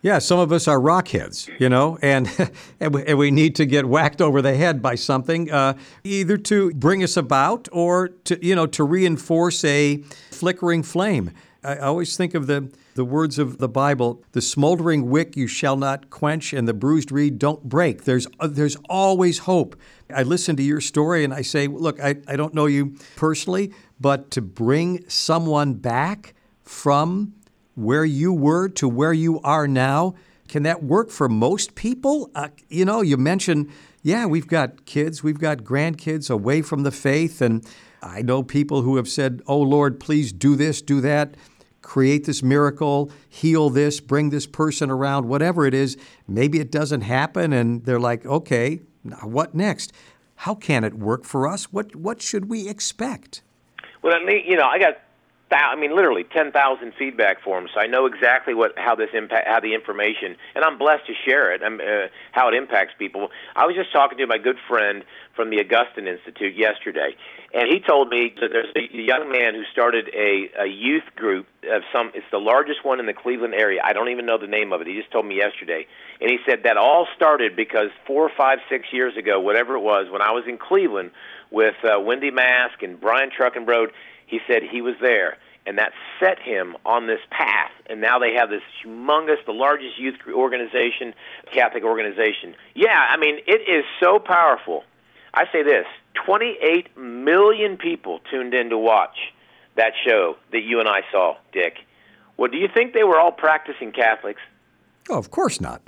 Yeah, 0.06 0.20
some 0.20 0.38
of 0.38 0.52
us 0.52 0.68
are 0.68 0.80
rockheads, 0.80 1.50
you 1.60 1.68
know, 1.68 1.98
and 2.00 2.30
and, 2.80 2.94
we, 2.94 3.32
need 3.32 3.56
to 3.56 3.66
get 3.66 3.88
whacked 3.88 4.22
over 4.22 4.40
the 4.40 4.54
head 4.56 4.80
by 4.80 4.94
something, 4.94 5.52
uh, 5.52 5.74
either 6.04 6.38
to 6.38 6.72
bring 6.76 7.02
us 7.02 7.18
about 7.18 7.68
or 7.72 8.10
to 8.26 8.46
you 8.46 8.54
know 8.54 8.68
to 8.68 8.84
reinforce 8.84 9.64
a 9.64 10.04
flickering 10.30 10.84
flame. 10.84 11.32
I 11.64 11.78
always 11.78 12.16
think 12.16 12.36
of 12.36 12.46
the, 12.46 12.72
the 12.94 13.04
words 13.04 13.40
of 13.40 13.58
the 13.58 13.68
Bible 13.68 14.24
the 14.34 14.44
smoldering 14.44 15.10
wick 15.10 15.36
you 15.36 15.48
shall 15.48 15.76
not 15.76 16.12
quench, 16.12 16.54
and 16.54 16.68
the 16.68 16.76
bruised 16.76 17.12
reed 17.12 17.40
don't 17.40 17.64
break. 17.64 18.04
There's, 18.04 18.28
uh, 18.40 18.46
there's 18.46 18.78
always 18.88 19.40
hope. 19.40 19.76
I 20.14 20.22
listen 20.22 20.56
to 20.58 20.62
your 20.62 20.82
story 20.82 21.24
and 21.24 21.34
I 21.34 21.42
say, 21.42 21.66
look, 21.66 22.00
I, 22.00 22.18
I 22.28 22.36
don't 22.36 22.54
know 22.54 22.68
you 22.68 22.96
personally, 23.16 23.74
but 24.00 24.30
to 24.32 24.44
bring 24.44 25.04
someone 25.10 25.74
back 25.74 26.36
from 26.62 27.34
where 27.76 28.06
you 28.06 28.34
were 28.34 28.70
to 28.70 28.88
where 28.88 29.14
you 29.14 29.40
are 29.42 29.68
now, 29.68 30.16
can 30.48 30.64
that 30.64 30.84
work 30.84 31.10
for 31.10 31.30
most 31.30 31.76
people? 31.76 32.30
Uh, 32.36 32.50
you 32.70 32.86
know, 32.86 33.02
you 33.02 33.18
mentioned, 33.18 33.70
yeah, 34.02 34.26
we've 34.26 34.48
got 34.48 34.86
kids, 34.86 35.24
we've 35.24 35.40
got 35.40 35.60
grandkids 35.60 36.30
away 36.30 36.62
from 36.62 36.84
the 36.84 36.92
faith, 36.92 37.42
and 37.42 37.66
I 38.02 38.22
know 38.22 38.44
people 38.44 38.82
who 38.82 38.98
have 38.98 39.10
said, 39.10 39.42
oh 39.48 39.60
Lord, 39.60 40.00
please 40.00 40.32
do 40.32 40.56
this, 40.56 40.82
do 40.82 41.02
that, 41.02 41.36
create 41.82 42.26
this 42.26 42.44
miracle, 42.44 43.12
heal 43.28 43.70
this, 43.70 44.00
bring 44.00 44.30
this 44.30 44.46
person 44.46 44.90
around, 44.90 45.28
whatever 45.28 45.66
it 45.66 45.74
is. 45.74 45.98
Maybe 46.28 46.60
it 46.60 46.72
doesn't 46.72 47.02
happen, 47.02 47.54
and 47.54 47.84
they're 47.86 48.00
like, 48.00 48.26
okay, 48.26 48.82
what 49.24 49.54
next? 49.54 49.92
How 50.36 50.56
can 50.56 50.84
it 50.84 50.96
work 50.96 51.24
for 51.24 51.48
us? 51.48 51.72
What 51.72 51.96
what 51.96 52.22
should 52.22 52.50
we 52.50 52.68
expect? 52.68 53.42
Well, 54.02 54.14
I 54.14 54.24
mean, 54.24 54.44
you 54.46 54.58
know, 54.58 54.66
I 54.66 54.78
got 54.78 54.98
I 55.52 55.76
mean, 55.76 55.96
literally 55.96 56.24
10,000 56.24 56.94
feedback 56.98 57.42
forms. 57.44 57.70
So 57.74 57.80
I 57.80 57.86
know 57.88 58.08
exactly 58.08 58.54
what 58.54 58.74
how 58.78 58.96
this 58.96 59.10
impact, 59.14 59.48
how 59.48 59.60
the 59.60 59.76
information, 59.76 60.36
and 60.56 60.66
I'm 60.66 60.78
blessed 60.78 61.06
to 61.08 61.14
share 61.26 61.54
it. 61.54 61.62
I'm, 61.64 61.80
uh, 61.80 62.08
how 62.32 62.48
it 62.48 62.56
impacts 62.56 62.94
people. 62.98 63.30
I 63.56 63.66
was 63.66 63.76
just 63.76 63.92
talking 63.94 64.18
to 64.18 64.28
my 64.28 64.40
good 64.40 64.58
friend 64.68 65.04
from 65.36 65.52
the 65.52 65.60
Augustine 65.60 66.08
Institute 66.08 66.56
yesterday, 66.56 67.16
and 67.54 67.72
he 67.72 67.80
told 67.80 68.10
me 68.10 68.34
that 68.42 68.50
there's 68.52 68.74
a 68.76 68.96
young 68.96 69.32
man 69.32 69.54
who 69.54 69.64
started 69.72 70.10
a, 70.16 70.50
a 70.64 70.66
youth 70.66 71.06
group 71.16 71.46
of 71.72 71.84
some. 71.94 72.12
It's 72.16 72.26
the 72.32 72.40
largest 72.40 72.84
one 72.84 73.00
in 73.00 73.06
the 73.06 73.14
Cleveland 73.14 73.54
area. 73.54 73.82
I 73.84 73.94
don't 73.94 74.10
even 74.10 74.26
know 74.26 74.40
the 74.40 74.48
name 74.48 74.74
of 74.74 74.82
it. 74.82 74.88
He 74.88 74.96
just 74.96 75.12
told 75.12 75.28
me 75.28 75.38
yesterday, 75.38 75.86
and 76.22 76.30
he 76.30 76.38
said 76.48 76.64
that 76.64 76.78
all 76.78 77.08
started 77.16 77.56
because 77.56 77.90
four, 78.08 78.32
five, 78.36 78.60
six 78.68 78.88
years 78.92 79.16
ago, 79.16 79.40
whatever 79.40 79.76
it 79.76 79.82
was, 79.82 80.08
when 80.10 80.24
I 80.24 80.32
was 80.32 80.46
in 80.48 80.58
Cleveland 80.58 81.12
with 81.52 81.76
uh, 81.84 82.00
Wendy 82.00 82.32
Mask 82.32 82.82
and 82.82 83.00
Brian 83.00 83.30
Truckenbrod 83.30 83.90
he 84.28 84.40
said 84.48 84.64
he 84.64 84.82
was 84.82 84.96
there, 85.02 85.38
and 85.66 85.78
that 85.78 85.92
set 86.20 86.40
him 86.40 86.76
on 86.86 87.08
this 87.08 87.20
path. 87.30 87.72
And 87.88 88.02
now 88.02 88.20
they 88.20 88.34
have 88.34 88.50
this 88.50 88.62
humongous, 88.84 89.44
the 89.46 89.54
largest 89.54 90.00
youth 90.00 90.16
organization, 90.32 91.14
Catholic 91.54 91.84
organization. 91.84 92.56
Yeah, 92.74 92.98
I 92.98 93.18
mean, 93.18 93.40
it 93.48 93.62
is 93.70 93.86
so 94.02 94.20
powerful. 94.20 94.84
I 95.34 95.46
say 95.52 95.64
this 95.64 95.86
28 96.26 96.98
million 96.98 97.78
people 97.78 98.20
tuned 98.32 98.54
in 98.54 98.70
to 98.70 98.78
watch 98.78 99.18
that 99.76 99.94
show 100.08 100.38
that 100.52 100.62
you 100.62 100.80
and 100.80 100.88
I 100.88 101.02
saw, 101.12 101.36
Dick. 101.52 101.76
Well, 102.38 102.50
do 102.50 102.58
you 102.58 102.68
think 102.74 102.94
they 102.94 103.04
were 103.04 103.20
all 103.20 103.32
practicing 103.32 103.92
Catholics? 103.92 104.42
Oh, 105.10 105.18
of 105.18 105.32
course 105.32 105.62
not. 105.62 105.82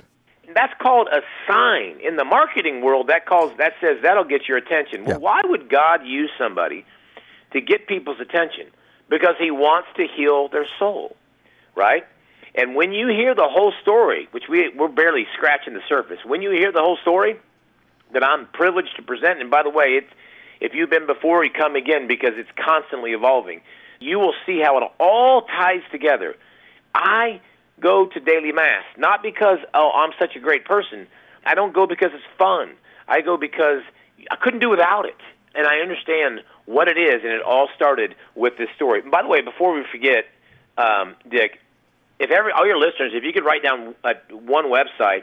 That's 0.54 0.72
called 0.80 1.08
a 1.08 1.20
sign. 1.46 2.00
In 2.00 2.16
the 2.16 2.24
marketing 2.24 2.82
world, 2.82 3.08
that 3.08 3.26
calls 3.26 3.52
that 3.58 3.74
says 3.80 3.98
that'll 4.02 4.24
get 4.24 4.48
your 4.48 4.56
attention. 4.56 5.04
Well, 5.04 5.16
yeah. 5.16 5.18
why 5.18 5.40
would 5.44 5.68
God 5.68 6.06
use 6.06 6.30
somebody 6.38 6.86
to 7.52 7.60
get 7.60 7.86
people's 7.86 8.20
attention 8.20 8.66
because 9.08 9.34
he 9.38 9.50
wants 9.50 9.88
to 9.96 10.06
heal 10.06 10.48
their 10.48 10.66
soul, 10.78 11.16
right? 11.74 12.04
And 12.54 12.74
when 12.74 12.92
you 12.92 13.08
hear 13.08 13.34
the 13.34 13.48
whole 13.48 13.72
story, 13.82 14.28
which 14.32 14.44
we, 14.48 14.70
we're 14.76 14.88
barely 14.88 15.26
scratching 15.34 15.74
the 15.74 15.82
surface, 15.88 16.18
when 16.24 16.42
you 16.42 16.50
hear 16.50 16.72
the 16.72 16.80
whole 16.80 16.98
story 16.98 17.36
that 18.12 18.24
I'm 18.24 18.46
privileged 18.46 18.96
to 18.96 19.02
present, 19.02 19.40
and 19.40 19.50
by 19.50 19.62
the 19.62 19.70
way, 19.70 19.98
it's, 19.98 20.12
if 20.60 20.74
you've 20.74 20.90
been 20.90 21.06
before, 21.06 21.44
you 21.44 21.50
come 21.50 21.76
again 21.76 22.08
because 22.08 22.32
it's 22.34 22.50
constantly 22.56 23.12
evolving, 23.12 23.60
you 24.00 24.18
will 24.18 24.34
see 24.46 24.60
how 24.60 24.78
it 24.78 24.84
all 24.98 25.42
ties 25.42 25.82
together. 25.90 26.34
I 26.94 27.40
go 27.80 28.06
to 28.06 28.20
daily 28.20 28.52
mass 28.52 28.82
not 28.96 29.22
because 29.22 29.58
oh 29.74 29.92
I'm 29.94 30.10
such 30.18 30.36
a 30.36 30.40
great 30.40 30.64
person. 30.64 31.06
I 31.44 31.54
don't 31.54 31.72
go 31.72 31.86
because 31.86 32.10
it's 32.12 32.24
fun. 32.36 32.72
I 33.06 33.20
go 33.20 33.36
because 33.36 33.82
I 34.30 34.36
couldn't 34.36 34.60
do 34.60 34.70
without 34.70 35.06
it 35.06 35.20
and 35.54 35.66
I 35.66 35.78
understand 35.78 36.40
what 36.68 36.86
it 36.86 36.96
is, 36.98 37.24
and 37.24 37.32
it 37.32 37.42
all 37.42 37.68
started 37.74 38.14
with 38.34 38.58
this 38.58 38.68
story. 38.76 39.00
By 39.00 39.22
the 39.22 39.28
way, 39.28 39.40
before 39.40 39.72
we 39.72 39.84
forget, 39.90 40.26
um, 40.76 41.16
Dick, 41.28 41.58
if 42.18 42.30
every 42.30 42.52
all 42.52 42.66
your 42.66 42.78
listeners, 42.78 43.12
if 43.14 43.24
you 43.24 43.32
could 43.32 43.46
write 43.46 43.62
down 43.62 43.94
uh, 44.04 44.12
one 44.30 44.66
website, 44.66 45.22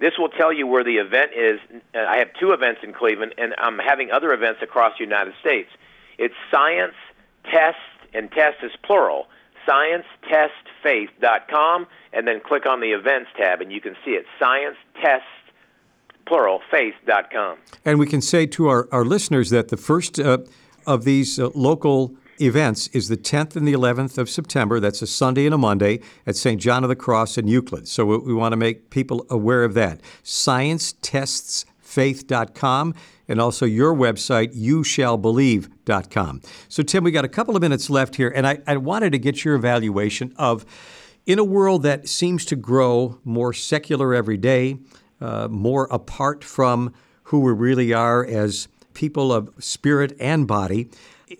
this 0.00 0.14
will 0.18 0.30
tell 0.30 0.52
you 0.52 0.66
where 0.66 0.82
the 0.82 0.96
event 0.96 1.30
is. 1.36 1.60
I 1.94 2.16
have 2.18 2.30
two 2.40 2.50
events 2.50 2.80
in 2.82 2.92
Cleveland, 2.92 3.36
and 3.38 3.54
I'm 3.56 3.78
having 3.78 4.10
other 4.10 4.32
events 4.32 4.62
across 4.62 4.98
the 4.98 5.04
United 5.04 5.34
States. 5.40 5.70
It's 6.18 6.34
Science 6.50 6.96
Test, 7.44 7.78
and 8.12 8.28
Test 8.32 8.56
is 8.64 8.72
plural. 8.82 9.28
ScienceTestsFaith.com, 9.68 11.86
and 12.12 12.26
then 12.26 12.40
click 12.40 12.66
on 12.66 12.80
the 12.80 12.90
Events 12.92 13.30
tab, 13.36 13.60
and 13.60 13.70
you 13.70 13.80
can 13.80 13.94
see 14.04 14.10
it. 14.12 14.24
Science 14.40 14.76
Test 15.00 15.22
plural, 16.26 16.62
faith.com. 16.70 17.58
And 17.84 17.98
we 17.98 18.06
can 18.06 18.22
say 18.22 18.46
to 18.46 18.68
our, 18.68 18.88
our 18.90 19.04
listeners 19.04 19.50
that 19.50 19.68
the 19.68 19.76
first 19.76 20.18
uh, 20.18 20.38
of 20.86 21.04
these 21.04 21.38
uh, 21.38 21.50
local 21.54 22.16
events 22.40 22.88
is 22.88 23.08
the 23.08 23.16
10th 23.16 23.56
and 23.56 23.68
the 23.68 23.72
11th 23.72 24.18
of 24.18 24.28
September. 24.30 24.78
That's 24.80 25.00
a 25.02 25.06
Sunday 25.06 25.46
and 25.46 25.54
a 25.54 25.58
Monday 25.58 26.00
at 26.26 26.34
St. 26.36 26.60
John 26.60 26.84
of 26.84 26.88
the 26.88 26.96
Cross 26.96 27.38
in 27.38 27.46
Euclid. 27.46 27.86
So 27.86 28.04
we, 28.06 28.18
we 28.18 28.34
want 28.34 28.52
to 28.52 28.56
make 28.56 28.90
people 28.90 29.24
aware 29.28 29.62
of 29.64 29.74
that. 29.74 30.00
ScienceTestsFaith.com 30.24 32.94
and 33.28 33.40
also 33.40 33.64
your 33.64 33.94
website, 33.94 34.52
youshallbelieve.com. 34.56 36.40
So, 36.68 36.82
Tim, 36.82 37.04
we 37.04 37.12
got 37.12 37.24
a 37.24 37.28
couple 37.28 37.54
of 37.54 37.62
minutes 37.62 37.88
left 37.88 38.16
here, 38.16 38.32
and 38.34 38.44
I, 38.46 38.58
I 38.66 38.76
wanted 38.76 39.12
to 39.12 39.18
get 39.18 39.44
your 39.44 39.54
evaluation 39.54 40.34
of 40.36 40.66
in 41.26 41.38
a 41.38 41.44
world 41.44 41.84
that 41.84 42.08
seems 42.08 42.44
to 42.46 42.56
grow 42.56 43.20
more 43.24 43.52
secular 43.52 44.12
every 44.14 44.36
day, 44.36 44.78
uh, 45.20 45.46
more 45.48 45.86
apart 45.92 46.42
from 46.42 46.92
who 47.24 47.40
we 47.40 47.52
really 47.52 47.92
are 47.92 48.24
as 48.24 48.66
people 49.00 49.32
of 49.32 49.50
spirit 49.58 50.14
and 50.20 50.46
body. 50.46 50.90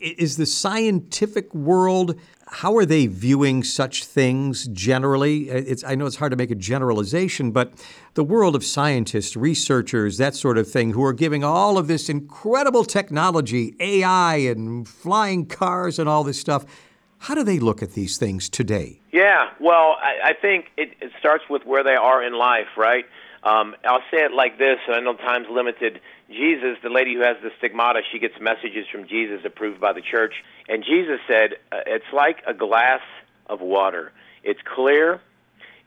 Is 0.00 0.38
the 0.38 0.46
scientific 0.46 1.54
world, 1.54 2.18
how 2.48 2.74
are 2.78 2.86
they 2.86 3.06
viewing 3.06 3.62
such 3.64 4.06
things 4.06 4.66
generally? 4.68 5.50
It's, 5.50 5.84
I 5.84 5.94
know 5.94 6.06
it's 6.06 6.16
hard 6.16 6.30
to 6.30 6.38
make 6.38 6.50
a 6.50 6.54
generalization, 6.54 7.50
but 7.50 7.74
the 8.14 8.24
world 8.24 8.56
of 8.56 8.64
scientists, 8.64 9.36
researchers, 9.36 10.16
that 10.16 10.34
sort 10.34 10.56
of 10.56 10.70
thing, 10.70 10.92
who 10.92 11.04
are 11.04 11.12
giving 11.12 11.44
all 11.44 11.76
of 11.76 11.86
this 11.86 12.08
incredible 12.08 12.84
technology, 12.84 13.74
AI 13.78 14.36
and 14.36 14.88
flying 14.88 15.44
cars 15.44 15.98
and 15.98 16.08
all 16.08 16.24
this 16.24 16.40
stuff, 16.40 16.64
how 17.18 17.34
do 17.34 17.42
they 17.44 17.58
look 17.58 17.82
at 17.82 17.92
these 17.92 18.16
things 18.16 18.48
today? 18.48 19.02
Yeah, 19.12 19.50
well, 19.60 19.96
I, 20.00 20.30
I 20.30 20.32
think 20.32 20.70
it, 20.78 20.94
it 21.02 21.12
starts 21.18 21.44
with 21.50 21.66
where 21.66 21.84
they 21.84 21.96
are 21.96 22.22
in 22.22 22.32
life, 22.32 22.68
right? 22.78 23.04
Um, 23.42 23.74
I'll 23.84 24.04
say 24.10 24.18
it 24.18 24.32
like 24.32 24.58
this, 24.58 24.78
I 24.88 25.00
know 25.00 25.14
time's 25.14 25.46
limited. 25.50 26.00
Jesus, 26.28 26.76
the 26.82 26.90
lady 26.90 27.14
who 27.14 27.20
has 27.20 27.36
the 27.42 27.50
stigmata, 27.58 28.00
she 28.12 28.18
gets 28.18 28.34
messages 28.40 28.86
from 28.92 29.08
Jesus 29.08 29.40
approved 29.44 29.80
by 29.80 29.92
the 29.92 30.02
church. 30.02 30.34
And 30.68 30.84
Jesus 30.84 31.20
said, 31.26 31.54
uh, 31.72 31.78
It's 31.86 32.12
like 32.12 32.42
a 32.46 32.52
glass 32.52 33.00
of 33.46 33.60
water. 33.60 34.12
It's 34.44 34.60
clear, 34.74 35.20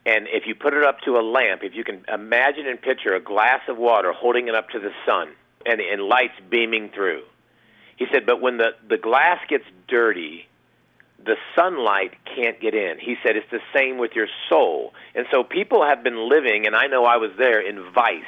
and 0.06 0.26
if 0.28 0.46
you 0.46 0.54
put 0.54 0.74
it 0.74 0.84
up 0.84 1.00
to 1.06 1.12
a 1.12 1.22
lamp, 1.22 1.62
if 1.62 1.74
you 1.74 1.84
can 1.84 2.04
imagine 2.12 2.66
and 2.66 2.80
picture 2.80 3.14
a 3.14 3.20
glass 3.20 3.60
of 3.68 3.78
water 3.78 4.12
holding 4.12 4.48
it 4.48 4.54
up 4.54 4.68
to 4.70 4.78
the 4.78 4.90
sun 5.06 5.28
and, 5.64 5.80
and 5.80 6.02
lights 6.02 6.34
beaming 6.50 6.90
through. 6.94 7.22
He 7.96 8.06
said, 8.12 8.26
But 8.26 8.40
when 8.40 8.58
the, 8.58 8.70
the 8.88 8.98
glass 8.98 9.38
gets 9.48 9.64
dirty, 9.88 10.46
the 11.24 11.36
sunlight 11.56 12.12
can't 12.24 12.60
get 12.60 12.74
in. 12.74 12.98
He 12.98 13.16
said 13.22 13.36
it's 13.36 13.50
the 13.50 13.60
same 13.74 13.98
with 13.98 14.12
your 14.14 14.28
soul. 14.48 14.92
And 15.14 15.26
so 15.32 15.42
people 15.42 15.84
have 15.84 16.02
been 16.02 16.28
living, 16.28 16.66
and 16.66 16.76
I 16.76 16.86
know 16.86 17.04
I 17.04 17.16
was 17.16 17.30
there, 17.38 17.60
in 17.60 17.82
vice. 17.94 18.22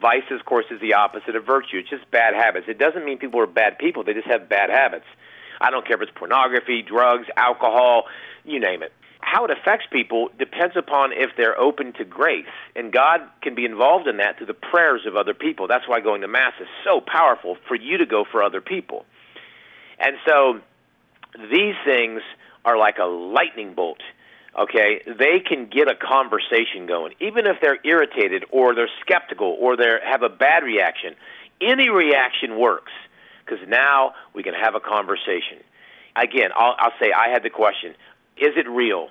Vice, 0.00 0.30
of 0.30 0.44
course, 0.44 0.66
is 0.70 0.80
the 0.80 0.94
opposite 0.94 1.36
of 1.36 1.44
virtue. 1.44 1.78
It's 1.78 1.90
just 1.90 2.10
bad 2.10 2.34
habits. 2.34 2.66
It 2.68 2.78
doesn't 2.78 3.04
mean 3.04 3.18
people 3.18 3.40
are 3.40 3.46
bad 3.46 3.78
people, 3.78 4.04
they 4.04 4.14
just 4.14 4.28
have 4.28 4.48
bad 4.48 4.70
habits. 4.70 5.06
I 5.60 5.70
don't 5.70 5.86
care 5.86 5.96
if 5.96 6.02
it's 6.02 6.18
pornography, 6.18 6.82
drugs, 6.82 7.26
alcohol, 7.36 8.04
you 8.44 8.58
name 8.58 8.82
it. 8.82 8.92
How 9.20 9.44
it 9.44 9.52
affects 9.52 9.86
people 9.90 10.30
depends 10.36 10.76
upon 10.76 11.12
if 11.12 11.30
they're 11.36 11.58
open 11.58 11.92
to 11.94 12.04
grace. 12.04 12.50
And 12.74 12.92
God 12.92 13.20
can 13.40 13.54
be 13.54 13.64
involved 13.64 14.08
in 14.08 14.16
that 14.16 14.36
through 14.36 14.48
the 14.48 14.54
prayers 14.54 15.02
of 15.06 15.14
other 15.14 15.34
people. 15.34 15.68
That's 15.68 15.86
why 15.86 16.00
going 16.00 16.22
to 16.22 16.28
Mass 16.28 16.54
is 16.60 16.66
so 16.84 17.00
powerful 17.00 17.56
for 17.68 17.76
you 17.76 17.98
to 17.98 18.06
go 18.06 18.24
for 18.30 18.42
other 18.42 18.60
people. 18.60 19.04
And 20.00 20.16
so 20.26 20.60
these 21.34 21.74
things 21.84 22.20
are 22.64 22.78
like 22.78 22.98
a 22.98 23.04
lightning 23.04 23.74
bolt. 23.74 24.00
Okay, 24.58 25.00
they 25.06 25.40
can 25.40 25.66
get 25.66 25.90
a 25.90 25.94
conversation 25.94 26.86
going, 26.86 27.14
even 27.20 27.46
if 27.46 27.56
they're 27.62 27.78
irritated 27.84 28.44
or 28.50 28.74
they're 28.74 28.90
skeptical 29.00 29.56
or 29.58 29.78
they 29.78 29.88
have 30.04 30.22
a 30.22 30.28
bad 30.28 30.62
reaction. 30.62 31.14
Any 31.62 31.88
reaction 31.88 32.58
works 32.58 32.92
because 33.44 33.66
now 33.66 34.12
we 34.34 34.42
can 34.42 34.52
have 34.52 34.74
a 34.74 34.80
conversation. 34.80 35.58
Again, 36.16 36.50
I'll, 36.54 36.74
I'll 36.78 36.92
say 37.00 37.12
I 37.12 37.30
had 37.30 37.42
the 37.42 37.50
question: 37.50 37.94
Is 38.36 38.52
it 38.56 38.68
real? 38.68 39.08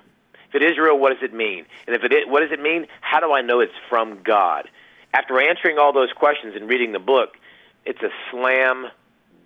If 0.48 0.62
it 0.62 0.62
is 0.62 0.78
real, 0.78 0.98
what 0.98 1.12
does 1.12 1.22
it 1.22 1.34
mean? 1.34 1.64
And 1.86 1.96
if 1.96 2.04
it 2.04 2.12
is, 2.12 2.20
what 2.26 2.40
does 2.40 2.52
it 2.52 2.60
mean? 2.60 2.86
How 3.00 3.18
do 3.18 3.32
I 3.32 3.40
know 3.40 3.60
it's 3.60 3.72
from 3.88 4.22
God? 4.22 4.68
After 5.14 5.40
answering 5.40 5.78
all 5.78 5.92
those 5.92 6.12
questions 6.12 6.54
and 6.54 6.68
reading 6.68 6.92
the 6.92 6.98
book, 6.98 7.36
it's 7.84 8.02
a 8.02 8.10
slam 8.30 8.86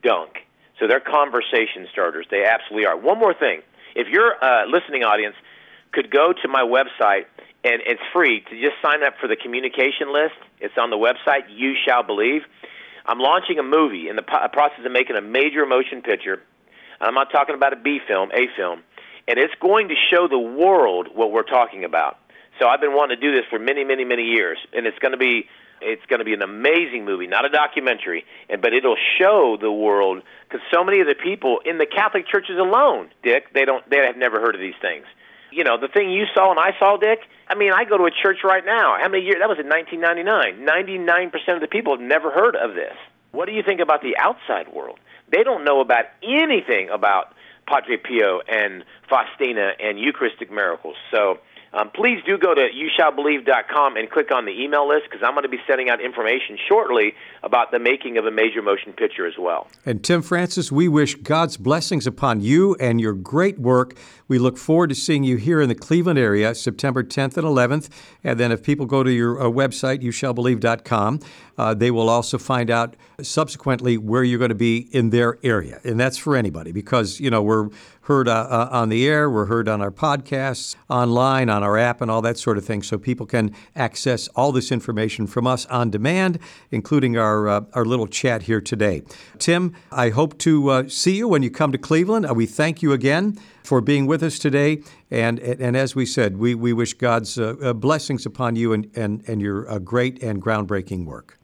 dunk. 0.03 0.39
So 0.79 0.87
they're 0.87 1.01
conversation 1.01 1.87
starters. 1.91 2.27
They 2.31 2.45
absolutely 2.45 2.87
are. 2.87 2.97
One 2.97 3.19
more 3.19 3.35
thing. 3.35 3.63
if 3.95 4.09
your 4.09 4.33
uh, 4.43 4.67
listening 4.67 5.05
audience 5.05 5.37
could 5.93 6.11
go 6.11 6.33
to 6.33 6.49
my 6.49 6.63
website 6.63 7.25
and 7.65 7.83
it's 7.85 8.03
free 8.13 8.41
to 8.41 8.61
just 8.61 8.77
sign 8.83 9.03
up 9.03 9.15
for 9.21 9.27
the 9.27 9.37
communication 9.37 10.13
list. 10.13 10.37
It's 10.61 10.75
on 10.79 10.91
the 10.91 10.97
website. 10.97 11.49
You 11.51 11.75
shall 11.87 12.03
believe. 12.03 12.43
I'm 13.07 13.19
launching 13.19 13.59
a 13.59 13.63
movie 13.63 14.09
in 14.09 14.17
the 14.17 14.23
process 14.23 14.85
of 14.85 14.93
making 14.93 15.17
a 15.17 15.21
major 15.21 15.67
motion 15.67 16.03
picture. 16.03 16.43
I'm 17.01 17.15
not 17.15 17.31
talking 17.33 17.55
about 17.55 17.73
a 17.73 17.77
B 17.77 17.99
film, 18.07 18.31
A 18.33 18.47
film, 18.57 18.83
and 19.29 19.39
it's 19.39 19.55
going 19.61 19.89
to 19.89 19.95
show 20.11 20.29
the 20.29 20.39
world 20.39 21.09
what 21.13 21.33
we're 21.33 21.43
talking 21.43 21.85
about. 21.85 22.19
So 22.59 22.67
I've 22.69 22.81
been 22.81 22.95
wanting 22.95 23.19
to 23.19 23.21
do 23.21 23.37
this 23.37 23.45
for 23.51 23.59
many, 23.59 23.85
many, 23.85 24.05
many 24.05 24.23
years, 24.23 24.59
and 24.73 24.87
it's 24.87 24.99
going 24.99 25.13
to 25.13 25.19
be 25.19 25.47
it's 25.81 26.05
going 26.07 26.19
to 26.19 26.25
be 26.25 26.35
an 26.35 26.43
amazing 26.43 27.05
movie, 27.05 27.27
not 27.27 27.45
a 27.45 27.49
documentary, 27.49 28.25
and 28.49 28.63
but 28.63 28.73
it'll 28.73 28.97
show 29.21 29.57
the 29.61 29.71
world 29.71 30.23
because 30.49 30.61
so 30.73 30.85
many 30.85 31.01
of 31.01 31.07
the 31.07 31.15
people 31.15 31.61
in 31.65 31.79
the 31.79 31.87
Catholic 31.87 32.27
churches 32.29 32.57
alone, 32.59 33.11
Dick, 33.23 33.53
they 33.55 33.65
don't 33.65 33.89
they 33.91 33.99
have 33.99 34.17
never 34.17 34.41
heard 34.41 34.55
of 34.55 34.61
these 34.61 34.79
things. 34.81 35.05
You 35.51 35.65
know, 35.65 35.79
the 35.81 35.89
thing 35.89 36.11
you 36.11 36.25
saw 36.35 36.51
and 36.51 36.61
I 36.61 36.77
saw, 36.79 36.97
Dick. 36.97 37.21
I 37.49 37.55
mean, 37.55 37.73
I 37.73 37.85
go 37.85 37.97
to 37.97 38.05
a 38.05 38.11
church 38.11 38.39
right 38.43 38.65
now. 38.65 38.97
How 39.01 39.09
many 39.09 39.25
years? 39.25 39.37
That 39.39 39.49
was 39.49 39.59
in 39.59 39.69
1999. 39.69 40.65
99 40.65 41.31
percent 41.31 41.57
of 41.57 41.61
the 41.61 41.69
people 41.69 41.97
have 41.97 42.05
never 42.05 42.31
heard 42.31 42.57
of 42.57 42.75
this. 42.75 42.97
What 43.33 43.47
do 43.47 43.53
you 43.53 43.63
think 43.63 43.81
about 43.81 44.03
the 44.03 44.17
outside 44.19 44.73
world? 44.73 44.99
They 45.31 45.43
don't 45.43 45.65
know 45.65 45.81
about 45.81 46.07
anything 46.23 46.89
about 46.91 47.35
Padre 47.67 47.97
Pio 47.97 48.41
and 48.49 48.85
Faustina 49.09 49.73
and 49.81 49.99
Eucharistic 49.99 50.51
miracles. 50.51 50.97
So 51.11 51.39
um, 51.77 51.91
please 51.91 52.23
do 52.25 52.39
go 52.39 52.55
to 52.55 52.69
youshallbelieve.com 52.71 53.97
and 53.97 54.11
click 54.11 54.33
on 54.33 54.47
the 54.47 54.63
email 54.63 54.89
list 54.89 55.05
because 55.11 55.23
I'm 55.23 55.35
going 55.35 55.43
to 55.43 55.49
be 55.49 55.61
sending 55.67 55.91
out 55.91 56.01
information 56.01 56.57
shortly 56.69 57.13
about 57.43 57.71
the 57.71 57.79
making 57.79 58.17
of 58.17 58.25
a 58.25 58.31
major 58.31 58.63
motion 58.63 58.95
picture 58.95 59.27
as 59.27 59.35
well. 59.39 59.69
And 59.85 60.03
Tim 60.03 60.23
Francis, 60.23 60.73
we 60.73 60.89
wish 60.89 61.17
God's 61.17 61.59
blessings 61.59 62.07
upon 62.07 62.41
you 62.41 62.75
and 62.77 62.99
your 62.99 63.13
great 63.13 63.59
work. 63.59 63.95
We 64.27 64.39
look 64.39 64.57
forward 64.57 64.89
to 64.89 64.95
seeing 64.95 65.23
you 65.23 65.37
here 65.37 65.61
in 65.61 65.69
the 65.69 65.75
Cleveland 65.75 66.19
area 66.19 66.55
September 66.55 67.05
10th 67.05 67.37
and 67.37 67.47
11th. 67.47 67.91
And 68.25 68.41
then 68.41 68.53
if 68.53 68.63
people 68.63 68.87
go 68.87 69.03
to 69.03 69.13
your 69.13 69.39
uh, 69.41 69.45
website, 69.45 70.03
youshallbelieve.com, 70.03 71.21
uh, 71.59 71.75
they 71.75 71.91
will 71.91 72.09
also 72.09 72.39
find 72.39 72.71
out 72.71 72.97
subsequently 73.21 73.99
where 73.99 74.25
you're 74.25 74.39
going 74.39 74.49
to 74.49 74.55
be 74.55 74.89
in 74.93 75.11
their 75.11 75.39
area. 75.43 75.81
And 75.85 76.01
that's 76.01 76.17
for 76.17 76.37
anybody 76.37 76.73
because, 76.73 77.21
you 77.21 77.31
know, 77.31 77.43
we're 77.43 77.69
heard 78.07 78.29
uh, 78.29 78.33
uh, 78.49 78.69
on 78.71 78.89
the 78.89 79.05
air, 79.05 79.29
we're 79.29 79.47
heard 79.47 79.69
on 79.69 79.81
our 79.81 79.91
podcasts, 79.91 80.77
online, 80.89 81.49
on 81.49 81.65
our 81.65 81.77
app, 81.77 82.01
and 82.01 82.09
all 82.09 82.23
that 82.23 82.39
sort 82.39 82.57
of 82.57 82.65
thing. 82.65 82.81
So 82.85 82.99
people 82.99 83.27
can 83.27 83.53
access 83.75 84.29
all 84.29 84.53
this 84.53 84.71
information 84.71 85.27
from 85.27 85.45
us 85.45 85.67
on 85.67 85.91
demand, 85.91 86.39
including 86.71 87.19
our, 87.19 87.49
uh, 87.49 87.61
our 87.73 87.85
little 87.85 88.07
chat 88.07 88.43
here 88.43 88.61
today. 88.61 89.03
Tim, 89.39 89.75
I 89.91 90.11
hope 90.11 90.39
to 90.39 90.69
uh, 90.69 90.89
see 90.89 91.17
you 91.17 91.27
when 91.27 91.43
you 91.43 91.51
come 91.51 91.73
to 91.73 91.79
Cleveland. 91.79 92.27
Uh, 92.27 92.35
we 92.35 92.47
thank 92.47 92.81
you 92.81 92.93
again 92.93 93.41
for 93.65 93.81
being 93.81 94.07
with 94.07 94.23
us 94.23 94.39
today. 94.39 94.83
And, 95.11 95.41
and 95.41 95.77
as 95.77 95.97
we 95.97 96.07
said, 96.07 96.37
we, 96.37 96.55
we 96.55 96.73
wish 96.73 96.95
God's 96.95 97.37
uh, 97.37 97.73
blessings 97.75 98.25
upon 98.25 98.55
you 98.55 98.73
and, 98.73 98.89
and, 98.95 99.29
and 99.29 99.43
your 99.43 99.81
great 99.81 100.23
and 100.23 100.41
groundbreaking 100.41 101.07
work. 101.07 101.36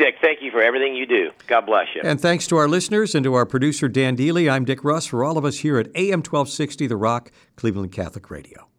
Dick, 0.00 0.14
thank 0.22 0.40
you 0.40 0.50
for 0.50 0.62
everything 0.62 0.96
you 0.96 1.04
do. 1.04 1.30
God 1.46 1.66
bless 1.66 1.88
you. 1.94 2.00
And 2.02 2.18
thanks 2.18 2.46
to 2.46 2.56
our 2.56 2.66
listeners 2.66 3.14
and 3.14 3.22
to 3.22 3.34
our 3.34 3.44
producer, 3.44 3.86
Dan 3.86 4.16
Deely. 4.16 4.48
I'm 4.48 4.64
Dick 4.64 4.82
Russ 4.82 5.04
for 5.04 5.22
all 5.22 5.36
of 5.36 5.44
us 5.44 5.58
here 5.58 5.78
at 5.78 5.88
AM 5.94 6.20
1260 6.20 6.86
The 6.86 6.96
Rock, 6.96 7.30
Cleveland 7.54 7.92
Catholic 7.92 8.30
Radio. 8.30 8.69